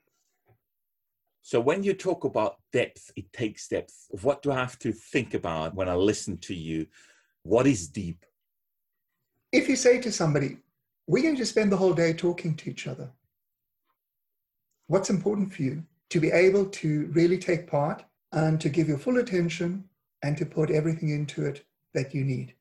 So 1.44 1.60
when 1.60 1.84
you 1.84 1.94
talk 1.94 2.24
about 2.24 2.58
depth, 2.72 3.12
it 3.16 3.32
takes 3.32 3.68
depth. 3.68 4.08
What 4.10 4.42
do 4.42 4.52
I 4.52 4.56
have 4.56 4.80
to 4.80 4.92
think 4.92 5.36
about 5.36 5.75
when 5.75 5.88
I 5.88 5.94
listen 5.94 6.38
to 6.40 6.56
you? 6.56 6.88
What 7.44 7.68
is 7.68 7.88
deep? 7.88 8.25
If 9.52 9.70
you 9.70 9.75
say 9.75 10.02
to 10.02 10.12
somebody, 10.12 10.58
we're 11.06 11.22
going 11.22 11.36
to 11.36 11.46
spend 11.46 11.72
the 11.72 11.78
whole 11.78 11.94
day 11.94 12.13
talking 12.13 12.56
to 12.56 12.70
each 12.72 12.88
other, 12.88 13.12
what's 14.88 15.12
important 15.12 15.54
for 15.54 15.62
you? 15.62 15.84
To 16.10 16.20
be 16.20 16.32
able 16.32 16.66
to 16.66 17.12
really 17.13 17.38
take 17.38 17.68
part 17.68 18.04
and 18.32 18.60
to 18.60 18.70
give 18.70 18.88
your 18.88 18.98
full 18.98 19.18
attention 19.20 19.84
and 20.24 20.36
to 20.38 20.46
put 20.46 20.72
everything 20.72 21.10
into 21.10 21.46
it 21.46 21.63
that 21.94 22.16
you 22.16 22.24
need. 22.24 22.56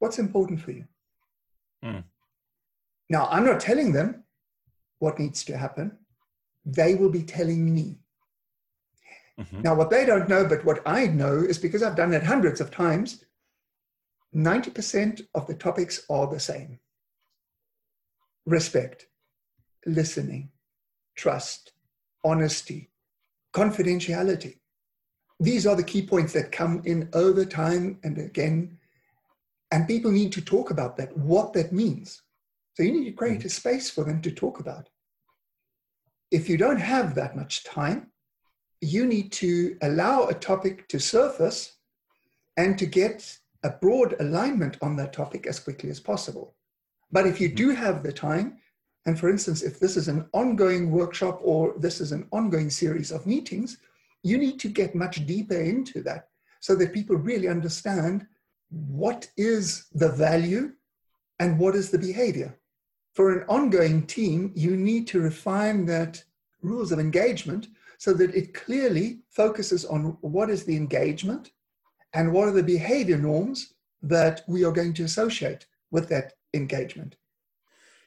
What's 0.00 0.18
important 0.18 0.60
for 0.60 0.72
you? 0.72 0.84
Hmm. 1.84 2.00
Now, 3.08 3.28
I'm 3.30 3.44
not 3.44 3.60
telling 3.60 3.92
them 3.92 4.24
what 4.98 5.18
needs 5.18 5.44
to 5.44 5.56
happen. 5.56 5.98
They 6.64 6.94
will 6.94 7.10
be 7.10 7.22
telling 7.22 7.72
me. 7.72 7.98
Mhm. 9.38 9.62
Now, 9.62 9.74
what 9.74 9.90
they 9.90 10.04
don't 10.06 10.28
know, 10.28 10.46
but 10.46 10.64
what 10.64 10.82
I 10.86 11.06
know 11.06 11.38
is 11.38 11.58
because 11.58 11.82
I've 11.82 11.96
done 11.96 12.14
it 12.14 12.22
hundreds 12.22 12.60
of 12.60 12.70
times, 12.70 13.24
90% 14.34 15.28
of 15.34 15.46
the 15.46 15.54
topics 15.54 16.04
are 16.10 16.26
the 16.26 16.40
same 16.40 16.80
respect, 18.44 19.08
listening, 19.86 20.52
trust, 21.16 21.72
honesty, 22.24 22.90
confidentiality. 23.52 24.60
These 25.40 25.66
are 25.66 25.76
the 25.76 25.82
key 25.82 26.06
points 26.06 26.32
that 26.32 26.52
come 26.52 26.82
in 26.84 27.08
over 27.12 27.44
time 27.44 27.98
and 28.04 28.18
again. 28.18 28.78
And 29.70 29.88
people 29.88 30.12
need 30.12 30.32
to 30.32 30.40
talk 30.40 30.70
about 30.70 30.96
that, 30.96 31.16
what 31.16 31.52
that 31.54 31.72
means. 31.72 32.22
So 32.76 32.82
you 32.82 32.92
need 32.92 33.06
to 33.06 33.12
create 33.12 33.40
mm. 33.40 33.46
a 33.46 33.48
space 33.48 33.88
for 33.88 34.04
them 34.04 34.20
to 34.20 34.30
talk 34.30 34.60
about. 34.60 34.90
If 36.30 36.48
you 36.48 36.58
don't 36.58 36.80
have 36.80 37.14
that 37.14 37.34
much 37.34 37.64
time, 37.64 38.08
you 38.82 39.06
need 39.06 39.32
to 39.32 39.78
allow 39.80 40.26
a 40.26 40.34
topic 40.34 40.86
to 40.88 40.98
surface 40.98 41.76
and 42.58 42.78
to 42.78 42.84
get 42.84 43.38
a 43.62 43.70
broad 43.70 44.14
alignment 44.20 44.76
on 44.82 44.94
that 44.96 45.14
topic 45.14 45.46
as 45.46 45.58
quickly 45.58 45.88
as 45.88 46.00
possible. 46.00 46.54
But 47.10 47.26
if 47.26 47.40
you 47.40 47.48
mm. 47.48 47.56
do 47.56 47.70
have 47.70 48.02
the 48.02 48.12
time, 48.12 48.58
and 49.06 49.18
for 49.18 49.30
instance, 49.30 49.62
if 49.62 49.80
this 49.80 49.96
is 49.96 50.08
an 50.08 50.28
ongoing 50.32 50.90
workshop 50.90 51.40
or 51.42 51.74
this 51.78 52.00
is 52.00 52.12
an 52.12 52.28
ongoing 52.30 52.68
series 52.68 53.10
of 53.10 53.26
meetings, 53.26 53.78
you 54.22 54.36
need 54.36 54.60
to 54.60 54.68
get 54.68 54.94
much 54.94 55.24
deeper 55.24 55.58
into 55.58 56.02
that 56.02 56.28
so 56.60 56.74
that 56.74 56.92
people 56.92 57.16
really 57.16 57.48
understand 57.48 58.26
what 58.68 59.30
is 59.36 59.86
the 59.94 60.10
value 60.10 60.72
and 61.38 61.58
what 61.58 61.74
is 61.74 61.90
the 61.90 61.98
behavior. 61.98 62.58
For 63.16 63.32
an 63.32 63.46
ongoing 63.48 64.06
team, 64.06 64.52
you 64.54 64.76
need 64.76 65.06
to 65.08 65.22
refine 65.22 65.86
that 65.86 66.22
rules 66.60 66.92
of 66.92 66.98
engagement 66.98 67.68
so 67.96 68.12
that 68.12 68.34
it 68.34 68.52
clearly 68.52 69.20
focuses 69.30 69.86
on 69.86 70.18
what 70.20 70.50
is 70.50 70.64
the 70.64 70.76
engagement 70.76 71.52
and 72.12 72.30
what 72.30 72.46
are 72.46 72.52
the 72.52 72.62
behavior 72.62 73.16
norms 73.16 73.72
that 74.02 74.42
we 74.46 74.64
are 74.64 74.70
going 74.70 74.92
to 74.94 75.04
associate 75.04 75.66
with 75.90 76.10
that 76.10 76.34
engagement. 76.52 77.16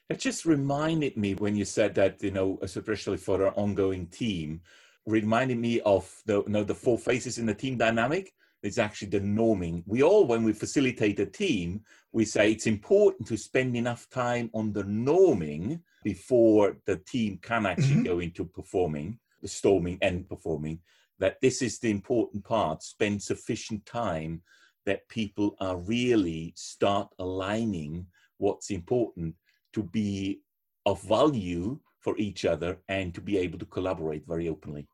It 0.10 0.20
just 0.20 0.46
reminded 0.46 1.18
me 1.18 1.34
when 1.34 1.56
you 1.56 1.66
said 1.66 1.96
that, 1.96 2.22
you 2.22 2.30
know, 2.30 2.60
especially 2.62 3.18
for 3.18 3.44
our 3.44 3.54
ongoing 3.58 4.06
team, 4.08 4.62
reminded 5.08 5.58
me 5.58 5.82
of 5.82 6.22
the, 6.28 6.44
you 6.44 6.50
know, 6.50 6.64
the 6.64 6.76
four 6.76 7.00
phases 7.00 7.40
in 7.40 7.48
the 7.48 7.56
team 7.56 7.80
dynamic. 7.80 8.34
It's 8.62 8.78
actually 8.78 9.10
the 9.10 9.22
norming. 9.22 9.84
We 9.86 10.04
all, 10.04 10.26
when 10.28 10.44
we 10.44 10.52
facilitate 10.54 11.20
a 11.20 11.26
team, 11.26 11.82
we 12.12 12.26
say 12.26 12.52
it's 12.52 12.68
important 12.68 13.28
to 13.30 13.38
spend 13.38 13.78
enough 13.78 14.10
time 14.10 14.50
on 14.54 14.74
the 14.74 14.84
norming 14.84 15.82
before 16.04 16.78
the 16.86 16.98
team 16.98 17.38
can 17.42 17.66
actually 17.66 18.02
Mhm. 18.02 18.06
go 18.06 18.20
into 18.20 18.46
performing, 18.46 19.20
storming 19.46 19.98
and 20.02 20.28
performing. 20.28 20.82
That 21.20 21.40
this 21.42 21.62
is 21.62 21.80
the 21.80 21.90
important 21.90 22.44
part. 22.44 22.84
Spend 22.84 23.22
sufficient 23.24 23.86
time 23.86 24.44
that 24.86 25.08
people 25.08 25.56
are 25.60 25.78
really 25.78 26.54
start 26.56 27.14
aligning 27.20 28.08
what's 28.38 28.72
important 28.72 29.36
to 29.74 29.84
be 29.84 30.42
of 30.86 31.02
value 31.04 31.80
for 32.00 32.18
each 32.18 32.46
other 32.46 32.82
and 32.88 33.14
to 33.14 33.22
be 33.22 33.38
able 33.38 33.60
to 33.60 33.66
collaborate 33.66 34.26
very 34.26 34.48
openly. 34.50 34.88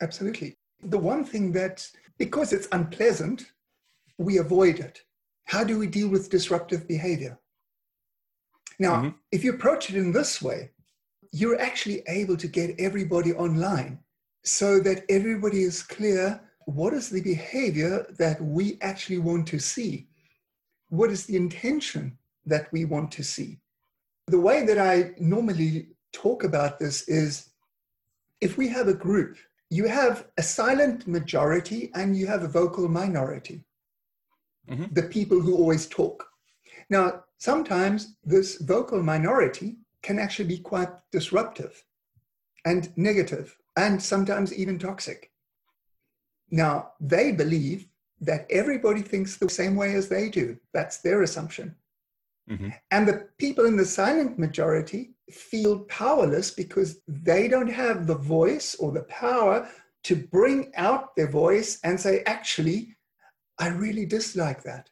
Absolutely. 0.00 0.56
The 0.82 0.98
one 0.98 1.24
thing 1.24 1.52
that, 1.52 1.88
because 2.18 2.52
it's 2.52 2.68
unpleasant, 2.72 3.52
we 4.18 4.38
avoid 4.38 4.80
it. 4.80 5.02
How 5.44 5.64
do 5.64 5.78
we 5.78 5.86
deal 5.86 6.08
with 6.08 6.30
disruptive 6.30 6.88
behavior? 6.88 7.38
Now, 8.78 9.02
Mhm. 9.02 9.14
if 9.30 9.44
you 9.44 9.52
approach 9.52 9.90
it 9.90 9.96
in 9.96 10.12
this 10.12 10.42
way, 10.42 10.72
you're 11.30 11.60
actually 11.60 12.02
able 12.08 12.36
to 12.36 12.48
get 12.48 12.78
everybody 12.78 13.32
online 13.32 14.02
so 14.44 14.80
that 14.80 15.04
everybody 15.08 15.62
is 15.62 15.82
clear 15.82 16.40
what 16.66 16.94
is 16.94 17.08
the 17.10 17.20
behavior 17.20 18.06
that 18.18 18.40
we 18.40 18.78
actually 18.80 19.18
want 19.18 19.46
to 19.48 19.58
see? 19.58 20.08
What 20.88 21.10
is 21.10 21.26
the 21.26 21.36
intention 21.36 22.18
that 22.46 22.70
we 22.72 22.84
want 22.84 23.10
to 23.12 23.24
see? 23.24 23.60
The 24.26 24.40
way 24.40 24.64
that 24.66 24.78
I 24.78 25.14
normally 25.18 25.96
talk 26.12 26.44
about 26.44 26.78
this 26.78 27.08
is 27.08 27.50
if 28.40 28.56
we 28.56 28.68
have 28.68 28.88
a 28.88 28.94
group, 28.94 29.38
you 29.72 29.86
have 29.88 30.28
a 30.36 30.42
silent 30.42 31.06
majority 31.08 31.90
and 31.94 32.14
you 32.14 32.26
have 32.26 32.42
a 32.42 32.54
vocal 32.60 32.88
minority, 32.88 33.64
Mhm. 34.68 34.94
the 34.94 35.08
people 35.16 35.40
who 35.40 35.54
always 35.56 35.86
talk. 35.86 36.28
Now, 36.90 37.24
sometimes 37.38 37.98
this 38.22 38.48
vocal 38.72 39.02
minority 39.02 39.78
can 40.02 40.18
actually 40.18 40.48
be 40.48 40.58
quite 40.58 40.92
disruptive 41.10 41.72
and 42.66 42.94
negative 42.96 43.56
and 43.74 44.02
sometimes 44.02 44.52
even 44.52 44.78
toxic. 44.78 45.32
Now, 46.50 46.92
they 47.00 47.32
believe 47.32 47.88
that 48.20 48.46
everybody 48.50 49.00
thinks 49.02 49.36
the 49.36 49.48
same 49.48 49.74
way 49.74 49.94
as 49.94 50.08
they 50.08 50.28
do. 50.28 50.58
That's 50.74 50.98
their 50.98 51.22
assumption. 51.22 51.76
Mhm. 52.50 52.78
And 52.90 53.08
the 53.08 53.18
people 53.38 53.64
in 53.64 53.76
the 53.76 53.86
silent 53.86 54.38
majority 54.38 55.14
feel 55.34 55.80
powerless 55.80 56.50
because 56.50 57.00
they 57.06 57.48
don't 57.48 57.70
have 57.70 58.06
the 58.06 58.16
voice 58.16 58.74
or 58.76 58.92
the 58.92 59.04
power 59.04 59.68
to 60.04 60.16
bring 60.16 60.72
out 60.76 61.14
their 61.16 61.30
voice 61.30 61.78
and 61.84 61.98
say, 61.98 62.22
actually, 62.26 62.96
I 63.58 63.68
really 63.68 64.06
dislike 64.06 64.62
that. 64.64 64.90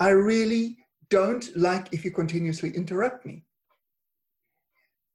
I 0.00 0.10
really 0.10 0.78
don't 1.10 1.54
like 1.56 1.92
if 1.92 2.04
you 2.04 2.10
continuously 2.10 2.70
interrupt 2.70 3.26
me. 3.26 3.44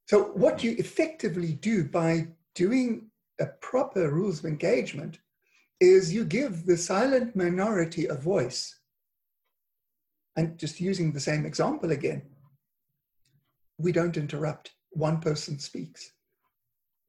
So, 0.08 0.32
what 0.34 0.63
you 0.63 0.75
effectively 0.77 1.53
do 1.53 1.84
by 1.84 2.27
doing 2.56 3.10
a 3.39 3.46
proper 3.46 4.10
rules 4.10 4.39
of 4.39 4.46
engagement 4.46 5.20
is 5.79 6.13
you 6.13 6.25
give 6.25 6.65
the 6.65 6.77
silent 6.77 7.36
minority 7.36 8.08
a 8.08 8.15
voice. 8.15 8.75
And 10.36 10.58
just 10.58 10.79
using 10.79 11.12
the 11.12 11.20
same 11.20 11.46
example 11.46 11.91
again, 11.91 12.24
we 13.79 13.91
don't 13.91 14.17
interrupt. 14.17 14.74
One 14.91 15.19
person 15.19 15.57
speaks. 15.57 16.12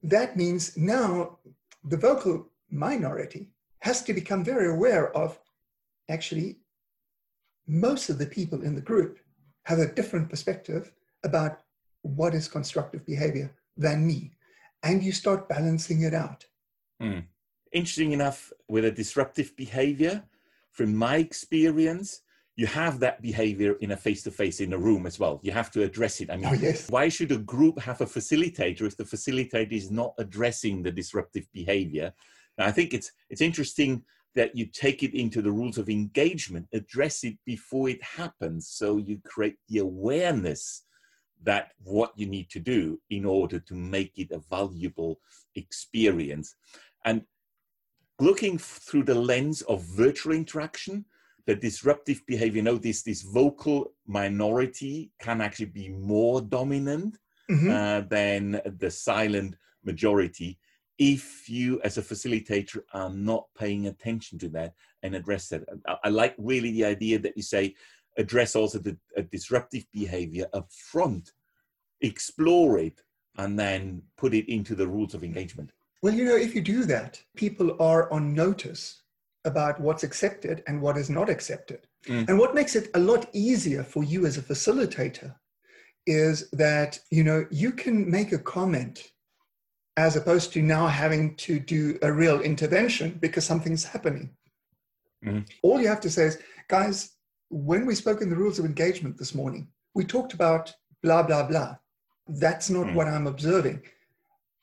That 0.02 0.36
means 0.36 0.76
now 0.76 1.38
the 1.84 1.96
vocal 1.96 2.46
minority 2.70 3.50
has 3.80 4.02
to 4.04 4.14
become 4.14 4.44
very 4.44 4.70
aware 4.70 5.14
of 5.16 5.38
actually 6.08 6.58
most 7.66 8.08
of 8.08 8.18
the 8.18 8.26
people 8.26 8.62
in 8.62 8.74
the 8.74 8.80
group 8.80 9.18
have 9.64 9.78
a 9.78 9.92
different 9.92 10.30
perspective 10.30 10.92
about 11.24 11.60
what 12.02 12.34
is 12.34 12.48
constructive 12.48 13.04
behavior 13.04 13.52
than 13.76 14.06
me. 14.06 14.32
And 14.82 15.02
you 15.02 15.12
start 15.12 15.48
balancing 15.48 16.02
it 16.02 16.14
out. 16.14 16.46
Mm. 17.02 17.24
Interesting 17.72 18.12
enough, 18.12 18.52
with 18.68 18.84
a 18.84 18.90
disruptive 18.90 19.54
behavior, 19.56 20.24
from 20.72 20.94
my 20.94 21.16
experience, 21.16 22.22
you 22.56 22.66
have 22.66 23.00
that 23.00 23.22
behavior 23.22 23.74
in 23.80 23.92
a 23.92 23.96
face-to-face 23.96 24.60
in 24.60 24.72
a 24.72 24.78
room 24.78 25.06
as 25.06 25.18
well. 25.18 25.40
You 25.42 25.52
have 25.52 25.70
to 25.72 25.82
address 25.82 26.20
it. 26.20 26.30
I 26.30 26.36
mean, 26.36 26.46
oh, 26.46 26.52
yes. 26.52 26.90
why 26.90 27.08
should 27.08 27.32
a 27.32 27.38
group 27.38 27.80
have 27.80 28.00
a 28.00 28.06
facilitator 28.06 28.82
if 28.82 28.96
the 28.96 29.04
facilitator 29.04 29.72
is 29.72 29.90
not 29.90 30.14
addressing 30.18 30.82
the 30.82 30.90
disruptive 30.90 31.46
behavior? 31.52 32.12
Now, 32.58 32.66
I 32.66 32.72
think 32.72 32.92
it's 32.92 33.12
it's 33.30 33.40
interesting 33.40 34.02
that 34.34 34.54
you 34.54 34.66
take 34.66 35.02
it 35.02 35.14
into 35.14 35.42
the 35.42 35.50
rules 35.50 35.78
of 35.78 35.88
engagement, 35.88 36.68
address 36.72 37.24
it 37.24 37.36
before 37.46 37.88
it 37.88 38.02
happens, 38.02 38.68
so 38.68 38.98
you 38.98 39.18
create 39.24 39.56
the 39.68 39.78
awareness 39.78 40.84
that 41.42 41.72
what 41.82 42.12
you 42.16 42.26
need 42.26 42.50
to 42.50 42.60
do 42.60 43.00
in 43.10 43.24
order 43.24 43.58
to 43.58 43.74
make 43.74 44.12
it 44.18 44.30
a 44.30 44.42
valuable 44.50 45.20
experience. 45.56 46.54
And 47.04 47.22
looking 48.20 48.58
through 48.58 49.04
the 49.04 49.14
lens 49.14 49.62
of 49.62 49.82
virtual 49.82 50.34
interaction, 50.34 51.06
the 51.46 51.54
disruptive 51.54 52.22
behavior, 52.26 52.56
you 52.56 52.62
know, 52.62 52.78
this, 52.78 53.02
this 53.02 53.22
vocal 53.22 53.92
minority 54.06 55.10
can 55.20 55.40
actually 55.40 55.66
be 55.66 55.88
more 55.88 56.40
dominant 56.40 57.18
mm-hmm. 57.50 57.70
uh, 57.70 58.00
than 58.08 58.60
the 58.78 58.90
silent 58.90 59.56
majority 59.84 60.58
if 60.98 61.48
you 61.48 61.80
as 61.82 61.96
a 61.96 62.02
facilitator 62.02 62.80
are 62.92 63.08
not 63.08 63.46
paying 63.58 63.86
attention 63.86 64.38
to 64.38 64.48
that 64.50 64.74
and 65.02 65.14
address 65.14 65.48
that. 65.48 65.62
I, 65.86 65.96
I 66.04 66.08
like 66.10 66.34
really 66.38 66.72
the 66.72 66.84
idea 66.84 67.18
that 67.20 67.36
you 67.36 67.42
say 67.42 67.74
address 68.18 68.54
also 68.54 68.78
the 68.78 68.96
disruptive 69.32 69.84
behavior 69.92 70.46
up 70.52 70.70
front, 70.70 71.32
explore 72.02 72.78
it, 72.78 73.00
and 73.38 73.58
then 73.58 74.02
put 74.18 74.34
it 74.34 74.52
into 74.52 74.74
the 74.74 74.86
rules 74.86 75.14
of 75.14 75.24
engagement. 75.24 75.72
Well, 76.02 76.14
you 76.14 76.24
know, 76.24 76.36
if 76.36 76.54
you 76.54 76.60
do 76.60 76.84
that, 76.84 77.22
people 77.34 77.76
are 77.80 78.12
on 78.12 78.34
notice 78.34 79.02
about 79.44 79.80
what's 79.80 80.02
accepted 80.02 80.62
and 80.66 80.80
what 80.80 80.96
is 80.96 81.10
not 81.10 81.30
accepted. 81.30 81.86
Mm. 82.06 82.28
And 82.28 82.38
what 82.38 82.54
makes 82.54 82.76
it 82.76 82.90
a 82.94 82.98
lot 82.98 83.26
easier 83.32 83.82
for 83.82 84.04
you 84.04 84.26
as 84.26 84.36
a 84.36 84.42
facilitator 84.42 85.34
is 86.06 86.50
that, 86.50 86.98
you 87.10 87.24
know, 87.24 87.46
you 87.50 87.72
can 87.72 88.10
make 88.10 88.32
a 88.32 88.38
comment 88.38 89.12
as 89.96 90.16
opposed 90.16 90.52
to 90.52 90.62
now 90.62 90.86
having 90.86 91.36
to 91.36 91.58
do 91.58 91.98
a 92.02 92.12
real 92.12 92.40
intervention 92.40 93.18
because 93.20 93.44
something's 93.44 93.84
happening. 93.84 94.30
Mm. 95.24 95.46
All 95.62 95.80
you 95.80 95.88
have 95.88 96.00
to 96.00 96.10
say 96.10 96.24
is, 96.24 96.38
guys, 96.68 97.16
when 97.50 97.84
we 97.84 97.94
spoke 97.94 98.22
in 98.22 98.30
the 98.30 98.36
rules 98.36 98.58
of 98.58 98.64
engagement 98.64 99.18
this 99.18 99.34
morning, 99.34 99.68
we 99.94 100.04
talked 100.04 100.32
about 100.32 100.72
blah, 101.02 101.22
blah, 101.22 101.42
blah. 101.42 101.76
That's 102.28 102.70
not 102.70 102.86
mm. 102.86 102.94
what 102.94 103.08
I'm 103.08 103.26
observing. 103.26 103.82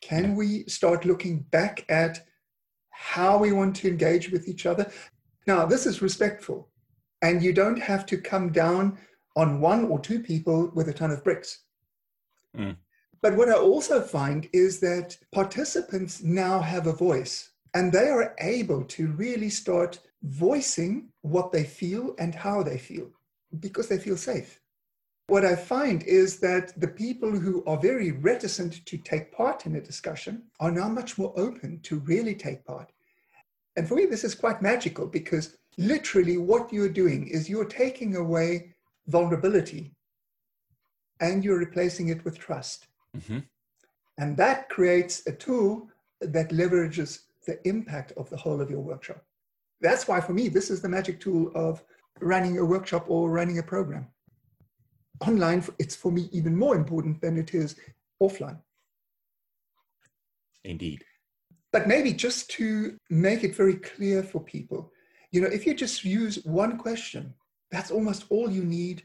Can 0.02 0.36
we 0.36 0.64
start 0.66 1.06
looking 1.06 1.40
back 1.52 1.84
at 1.90 2.26
how 2.98 3.38
we 3.38 3.52
want 3.52 3.76
to 3.78 3.88
engage 3.88 4.32
with 4.32 4.48
each 4.48 4.66
other? 4.66 4.92
Now, 5.46 5.66
this 5.66 5.86
is 5.86 6.02
respectful, 6.02 6.70
and 7.22 7.44
you 7.44 7.54
don't 7.54 7.80
have 7.80 8.06
to 8.08 8.18
come 8.18 8.52
down 8.52 8.98
on 9.36 9.62
one 9.62 9.86
or 9.86 10.00
two 10.00 10.20
people 10.20 10.72
with 10.74 10.90
a 10.90 10.94
ton 10.94 11.12
of 11.12 11.24
bricks. 11.24 11.64
Mm. 12.58 12.76
But 13.22 13.36
what 13.36 13.50
I 13.50 13.54
also 13.54 14.02
find 14.02 14.50
is 14.52 14.80
that 14.80 15.18
participants 15.32 16.24
now 16.24 16.60
have 16.60 16.88
a 16.88 16.94
voice 16.94 17.52
and 17.74 17.92
they 17.92 18.10
are 18.10 18.36
able 18.40 18.84
to 18.86 19.08
really 19.14 19.50
start 19.50 20.00
voicing 20.24 21.10
what 21.22 21.52
they 21.52 21.64
feel 21.64 22.16
and 22.20 22.34
how 22.34 22.64
they 22.64 22.78
feel 22.78 23.10
because 23.60 23.88
they 23.88 24.00
feel 24.00 24.18
safe. 24.18 24.60
What 25.28 25.44
I 25.44 25.58
find 25.58 26.04
is 26.04 26.40
that 26.40 26.80
the 26.80 26.88
people 26.88 27.38
who 27.38 27.62
are 27.66 27.78
very 27.78 28.12
reticent 28.12 28.86
to 28.86 28.98
take 28.98 29.34
part 29.34 29.66
in 29.66 29.76
a 29.76 29.82
discussion 29.82 30.44
are 30.62 30.72
now 30.72 30.88
much 30.88 31.18
more 31.18 31.34
open 31.36 31.82
to 31.82 32.00
really 32.00 32.34
take 32.34 32.64
part. 32.66 32.94
And 33.76 33.86
for 33.86 33.96
me, 33.96 34.06
this 34.06 34.24
is 34.24 34.34
quite 34.34 34.62
magical 34.62 35.06
because 35.06 35.58
literally 35.78 36.38
what 36.38 36.72
you're 36.72 36.88
doing 36.88 37.28
is 37.28 37.50
you're 37.50 37.66
taking 37.66 38.16
away 38.16 38.74
vulnerability 39.08 39.94
and 41.20 41.44
you're 41.44 41.60
replacing 41.60 42.08
it 42.08 42.24
with 42.24 42.40
trust. 42.40 42.88
Mm-hmm. 43.16 43.40
And 44.18 44.38
that 44.38 44.70
creates 44.70 45.28
a 45.28 45.34
tool 45.34 45.90
that 46.22 46.52
leverages 46.52 47.24
the 47.46 47.60
impact 47.68 48.14
of 48.14 48.30
the 48.30 48.38
whole 48.38 48.62
of 48.62 48.72
your 48.72 48.80
workshop. 48.80 49.24
That's 49.82 50.08
why, 50.08 50.22
for 50.22 50.34
me, 50.34 50.48
this 50.48 50.72
is 50.72 50.82
the 50.82 50.90
magic 50.90 51.20
tool 51.20 51.52
of 51.54 51.84
running 52.22 52.58
a 52.60 52.66
workshop 52.66 53.06
or 53.10 53.30
running 53.30 53.60
a 53.60 53.64
program 53.64 54.08
online, 55.22 55.64
it's 55.80 55.96
for 55.96 56.12
me 56.12 56.30
even 56.32 56.56
more 56.56 56.76
important 56.76 57.22
than 57.22 57.38
it 57.38 57.54
is 57.54 57.76
offline. 58.22 58.60
Indeed. 60.64 61.04
But 61.72 61.88
maybe 61.88 62.14
just 62.14 62.50
to 62.52 62.98
make 63.10 63.44
it 63.44 63.56
very 63.56 63.76
clear 63.76 64.24
for 64.24 64.42
people, 64.42 64.92
you 65.32 65.42
know, 65.42 65.48
if 65.48 65.66
you 65.66 65.74
just 65.74 66.04
use 66.04 66.44
one 66.46 66.78
question, 66.78 67.34
that's 67.72 67.92
almost 67.92 68.26
all 68.30 68.50
you 68.50 68.64
need 68.64 69.04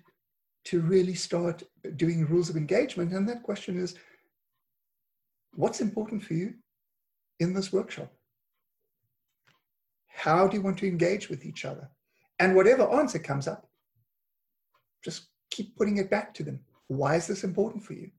to 0.65 0.81
really 0.81 1.15
start 1.15 1.63
doing 1.97 2.27
rules 2.27 2.49
of 2.49 2.57
engagement. 2.57 3.13
And 3.13 3.29
that 3.29 3.43
question 3.43 3.79
is 3.79 3.97
what's 5.55 5.81
important 5.81 6.23
for 6.23 6.35
you 6.35 6.55
in 7.41 7.53
this 7.53 7.73
workshop? 7.73 8.13
How 10.07 10.47
do 10.47 10.57
you 10.57 10.63
want 10.63 10.79
to 10.79 10.87
engage 10.87 11.29
with 11.29 11.45
each 11.45 11.65
other? 11.65 11.91
And 12.39 12.55
whatever 12.55 12.89
answer 12.91 13.19
comes 13.19 13.49
up, 13.49 13.69
just 15.05 15.32
keep 15.53 15.77
putting 15.77 15.99
it 15.99 16.11
back 16.11 16.35
to 16.35 16.43
them. 16.43 16.61
Why 16.89 17.17
is 17.17 17.27
this 17.27 17.45
important 17.45 17.83
for 17.85 17.95
you? 17.95 18.11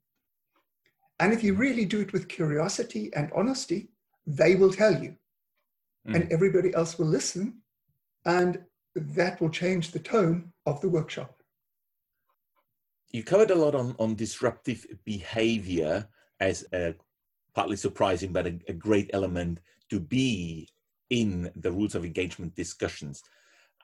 And 1.19 1.33
if 1.33 1.43
you 1.43 1.53
really 1.53 1.85
do 1.85 1.99
it 2.01 2.13
with 2.13 2.27
curiosity 2.27 3.11
and 3.15 3.31
honesty, 3.35 3.89
they 4.25 4.55
will 4.55 4.71
tell 4.71 5.01
you. 5.01 5.15
Mm. 6.07 6.15
And 6.15 6.31
everybody 6.31 6.73
else 6.73 6.97
will 6.97 7.07
listen. 7.07 7.61
And 8.25 8.63
that 8.95 9.39
will 9.41 9.49
change 9.49 9.91
the 9.91 9.99
tone 9.99 10.51
of 10.65 10.81
the 10.81 10.89
workshop. 10.89 11.41
You 13.11 13.23
covered 13.23 13.51
a 13.51 13.55
lot 13.55 13.75
on, 13.75 13.95
on 13.99 14.15
disruptive 14.15 14.85
behavior 15.05 16.07
as 16.39 16.65
a 16.73 16.95
partly 17.53 17.75
surprising, 17.75 18.33
but 18.33 18.47
a, 18.47 18.59
a 18.67 18.73
great 18.73 19.11
element 19.13 19.59
to 19.89 19.99
be 19.99 20.67
in 21.09 21.51
the 21.55 21.71
rules 21.71 21.95
of 21.95 22.05
engagement 22.05 22.55
discussions. 22.55 23.21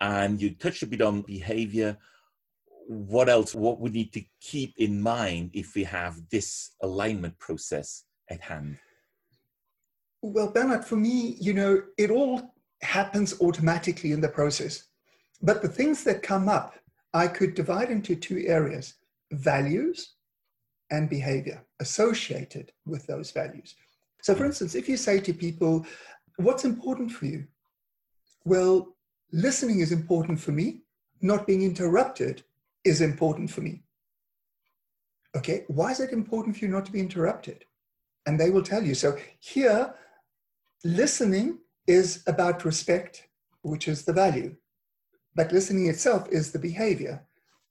And 0.02 0.42
you 0.42 0.56
touched 0.56 0.84
a 0.84 0.88
bit 0.88 1.02
on 1.02 1.22
behavior 1.22 1.98
what 2.90 3.30
else, 3.30 3.54
what 3.54 3.80
we 3.80 3.92
need 3.92 4.12
to 4.14 4.24
keep 4.42 4.74
in 4.78 5.00
mind 5.00 5.52
if 5.54 5.76
we 5.76 5.84
have 5.84 6.20
this 6.32 6.72
alignment 6.82 7.38
process 7.38 8.06
at 8.30 8.42
hand? 8.42 8.78
Well, 10.24 10.52
Bernard, 10.52 10.84
for 10.84 10.96
me, 10.96 11.38
you 11.40 11.54
know, 11.54 11.84
it 12.00 12.10
all 12.10 12.56
happens 12.82 13.40
automatically 13.42 14.12
in 14.12 14.22
the 14.22 14.28
process. 14.28 14.86
But 15.42 15.62
the 15.62 15.68
things 15.68 16.04
that 16.06 16.24
come 16.24 16.50
up, 16.50 16.74
I 17.14 17.28
could 17.28 17.54
divide 17.54 17.92
into 17.92 18.16
two 18.16 18.44
areas 18.48 18.96
values 19.32 20.16
and 20.90 21.08
behavior 21.08 21.64
associated 21.80 22.72
with 22.88 23.06
those 23.06 23.30
values. 23.30 23.76
So, 24.24 24.34
for 24.34 24.40
hmm. 24.40 24.48
instance, 24.48 24.74
if 24.74 24.90
you 24.90 24.98
say 24.98 25.20
to 25.20 25.34
people, 25.34 25.86
What's 26.40 26.64
important 26.64 27.12
for 27.12 27.26
you? 27.26 27.46
Well, 28.46 28.96
listening 29.34 29.82
is 29.82 29.92
important 29.92 30.40
for 30.40 30.54
me. 30.54 30.84
Not 31.22 31.46
being 31.46 31.64
interrupted 31.64 32.44
is 32.90 33.02
important 33.02 33.50
for 33.52 33.62
me. 33.62 33.84
Okay, 35.38 35.64
why 35.68 35.92
is 35.92 36.00
it 36.00 36.12
important 36.12 36.58
for 36.58 36.66
you 36.66 36.72
not 36.72 36.86
to 36.88 36.92
be 36.92 37.00
interrupted? 37.00 37.64
And 38.26 38.40
they 38.40 38.50
will 38.50 38.64
tell 38.64 38.84
you. 38.84 38.96
So 38.96 39.18
here, 39.40 39.94
listening 40.84 41.60
is 41.86 42.24
about 42.26 42.66
respect, 42.66 43.28
which 43.62 43.88
is 43.88 44.04
the 44.04 44.14
value. 44.14 44.56
But 45.36 45.52
listening 45.52 45.88
itself 45.88 46.28
is 46.30 46.52
the 46.52 46.60
behavior. 46.60 47.22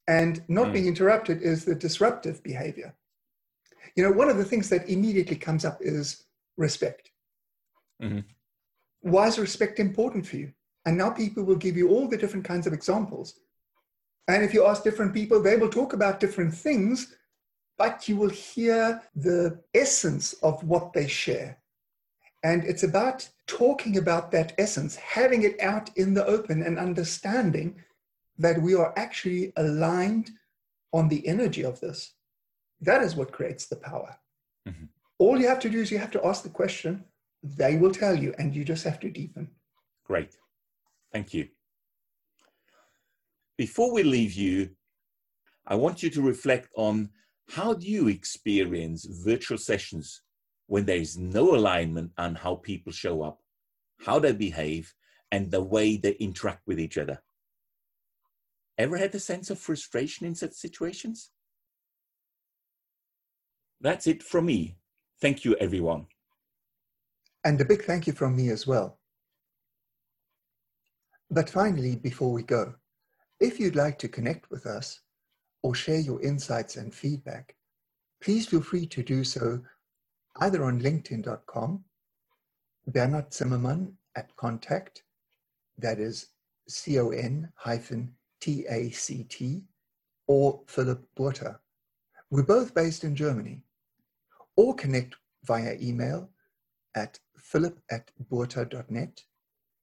And 0.07 0.43
not 0.49 0.69
mm. 0.69 0.75
being 0.75 0.87
interrupted 0.87 1.43
is 1.43 1.65
the 1.65 1.75
disruptive 1.75 2.43
behavior. 2.43 2.95
You 3.97 4.05
know, 4.05 4.13
one 4.13 4.31
of 4.31 4.39
the 4.39 4.45
things 4.45 4.69
that 4.71 4.89
immediately 4.89 5.37
comes 5.37 5.65
up 5.65 5.79
is 5.81 6.25
respect. 6.57 7.11
Mm-hmm. 8.03 8.21
Why 9.01 9.27
is 9.27 9.39
respect 9.39 9.81
important 9.81 10.27
for 10.27 10.37
you? 10.37 10.53
And 10.87 10.97
now 10.97 11.11
people 11.11 11.43
will 11.45 11.57
give 11.57 11.77
you 11.77 11.89
all 11.91 12.09
the 12.09 12.17
different 12.17 12.45
kinds 12.45 12.67
of 12.67 12.73
examples 12.73 13.35
and 14.29 14.45
if 14.45 14.53
you 14.53 14.67
ask 14.67 14.85
different 14.85 15.15
people, 15.15 15.43
they 15.43 15.57
will 15.57 15.71
talk 15.71 15.95
about 15.95 16.21
different 16.21 16.55
things, 16.55 17.15
but 17.79 18.09
you 18.09 18.17
will 18.17 18.29
hear 18.29 19.03
the 19.17 19.61
essence 19.75 20.35
of 20.43 20.63
what 20.63 20.93
they 20.93 21.09
share. 21.09 21.59
And 22.45 22.63
it's 22.65 22.83
about 22.83 23.29
talking 23.47 23.97
about 23.97 24.31
that 24.33 24.53
essence, 24.59 24.97
having 24.97 25.43
it 25.43 25.61
out 25.61 25.91
in 25.97 26.15
the 26.15 26.27
open 26.27 26.63
and 26.63 26.79
understanding 26.79 27.83
that 28.39 28.61
we 28.61 28.75
are 28.75 28.93
actually 28.97 29.53
aligned 29.57 30.31
on 30.93 31.09
the 31.09 31.27
energy 31.27 31.65
of 31.65 31.81
this. 31.81 32.13
That 32.81 33.03
is 33.03 33.17
what 33.17 33.33
creates 33.33 33.67
the 33.67 33.77
power. 33.77 34.17
Mm-hmm. 34.69 34.85
All 35.19 35.41
you 35.41 35.49
have 35.49 35.59
to 35.61 35.71
do 35.71 35.81
is 35.81 35.91
you 35.91 35.99
have 35.99 36.13
to 36.13 36.25
ask 36.25 36.45
the 36.45 36.51
question, 36.51 37.05
they 37.43 37.77
will 37.77 37.93
tell 37.93 38.17
you, 38.17 38.35
and 38.39 38.55
you 38.55 38.65
just 38.65 38.85
have 38.85 39.01
to 39.01 39.11
deepen. 39.11 39.49
Great. 40.05 40.37
Thank 41.13 41.35
you. 41.35 41.49
Before 43.59 43.93
we 43.93 44.05
leave 44.05 44.35
you, 44.35 44.71
I 45.67 45.75
want 45.75 46.01
you 46.01 46.11
to 46.11 46.23
reflect 46.23 46.69
on 46.77 47.11
how 47.49 47.75
do 47.75 47.89
you 47.89 48.07
experience 48.07 49.05
virtual 49.05 49.59
sessions 49.59 50.23
when 50.69 50.87
there 50.87 50.99
is 50.99 51.19
no 51.19 51.57
alignment 51.57 52.13
on 52.17 52.37
how 52.37 52.55
people 52.55 52.93
show 52.93 53.23
up, 53.23 53.41
how 54.07 54.21
they 54.21 54.33
behave, 54.33 54.95
and 55.33 55.51
the 55.51 55.61
way 55.61 55.97
they 55.97 56.13
interact 56.13 56.63
with 56.69 56.79
each 56.79 56.97
other? 56.99 57.21
Ever 58.79 58.97
had 58.97 59.13
a 59.17 59.21
sense 59.21 59.51
of 59.51 59.59
frustration 59.59 60.25
in 60.25 60.37
such 60.37 60.53
situations? 60.53 61.31
That's 63.81 64.07
it 64.07 64.23
from 64.23 64.47
me. 64.47 64.77
Thank 65.21 65.45
you, 65.45 65.57
everyone. 65.57 66.07
And 67.45 67.61
a 67.61 67.65
big 67.65 67.83
thank 67.83 68.07
you 68.07 68.13
from 68.13 68.37
me 68.37 68.51
as 68.51 68.69
well. 68.69 69.01
But 71.29 71.51
finally, 71.51 71.97
before 71.97 72.33
we 72.33 72.45
go, 72.45 72.75
if 73.41 73.61
you'd 73.61 73.77
like 73.77 73.99
to 73.99 74.09
connect 74.09 74.51
with 74.51 74.67
us 74.67 75.01
or 75.63 75.75
share 75.75 76.01
your 76.01 76.21
insights 76.23 76.77
and 76.77 76.95
feedback, 76.95 77.55
please 78.23 78.47
feel 78.47 78.63
free 78.63 78.87
to 78.87 79.03
do 79.03 79.25
so 79.25 79.61
either 80.41 80.65
on 80.65 80.81
linkedin.com, 80.81 81.85
Bernhard 82.87 83.33
Zimmermann 83.33 83.93
at 84.17 84.35
contact, 84.37 85.03
that 85.79 85.99
is 85.99 86.29
C-O-N 86.69 87.53
hyphen 87.57 88.15
T-A-C-T, 88.41 89.63
or 90.27 90.61
Philip 90.67 91.05
Burter. 91.17 91.61
We're 92.31 92.43
both 92.43 92.75
based 92.75 93.05
in 93.05 93.17
Germany. 93.17 93.63
Or 94.57 94.75
connect 94.75 95.17
via 95.45 95.77
email 95.81 96.29
at 96.95 97.19
philip 97.37 97.79
at 97.91 98.11
burter.net 98.29 99.23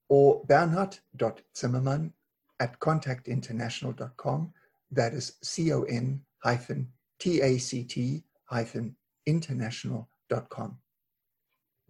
or 0.08 0.44
bernhard.zimmermann 0.44 2.12
at 2.60 2.78
contactinternational.com. 2.80 4.52
That 4.90 5.14
is 5.14 5.32
C-O-N 5.42 6.22
hyphen 6.42 6.88
T-A-C-T 7.18 8.22
hyphen 8.44 8.96
international.com. 9.26 10.78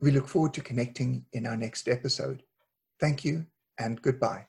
We 0.01 0.11
look 0.11 0.29
forward 0.29 0.55
to 0.55 0.61
connecting 0.61 1.25
in 1.33 1.47
our 1.47 1.57
next 1.57 1.89
episode. 1.89 2.43
Thank 3.01 3.25
you 3.25 3.47
and 3.79 4.01
goodbye. 4.01 4.47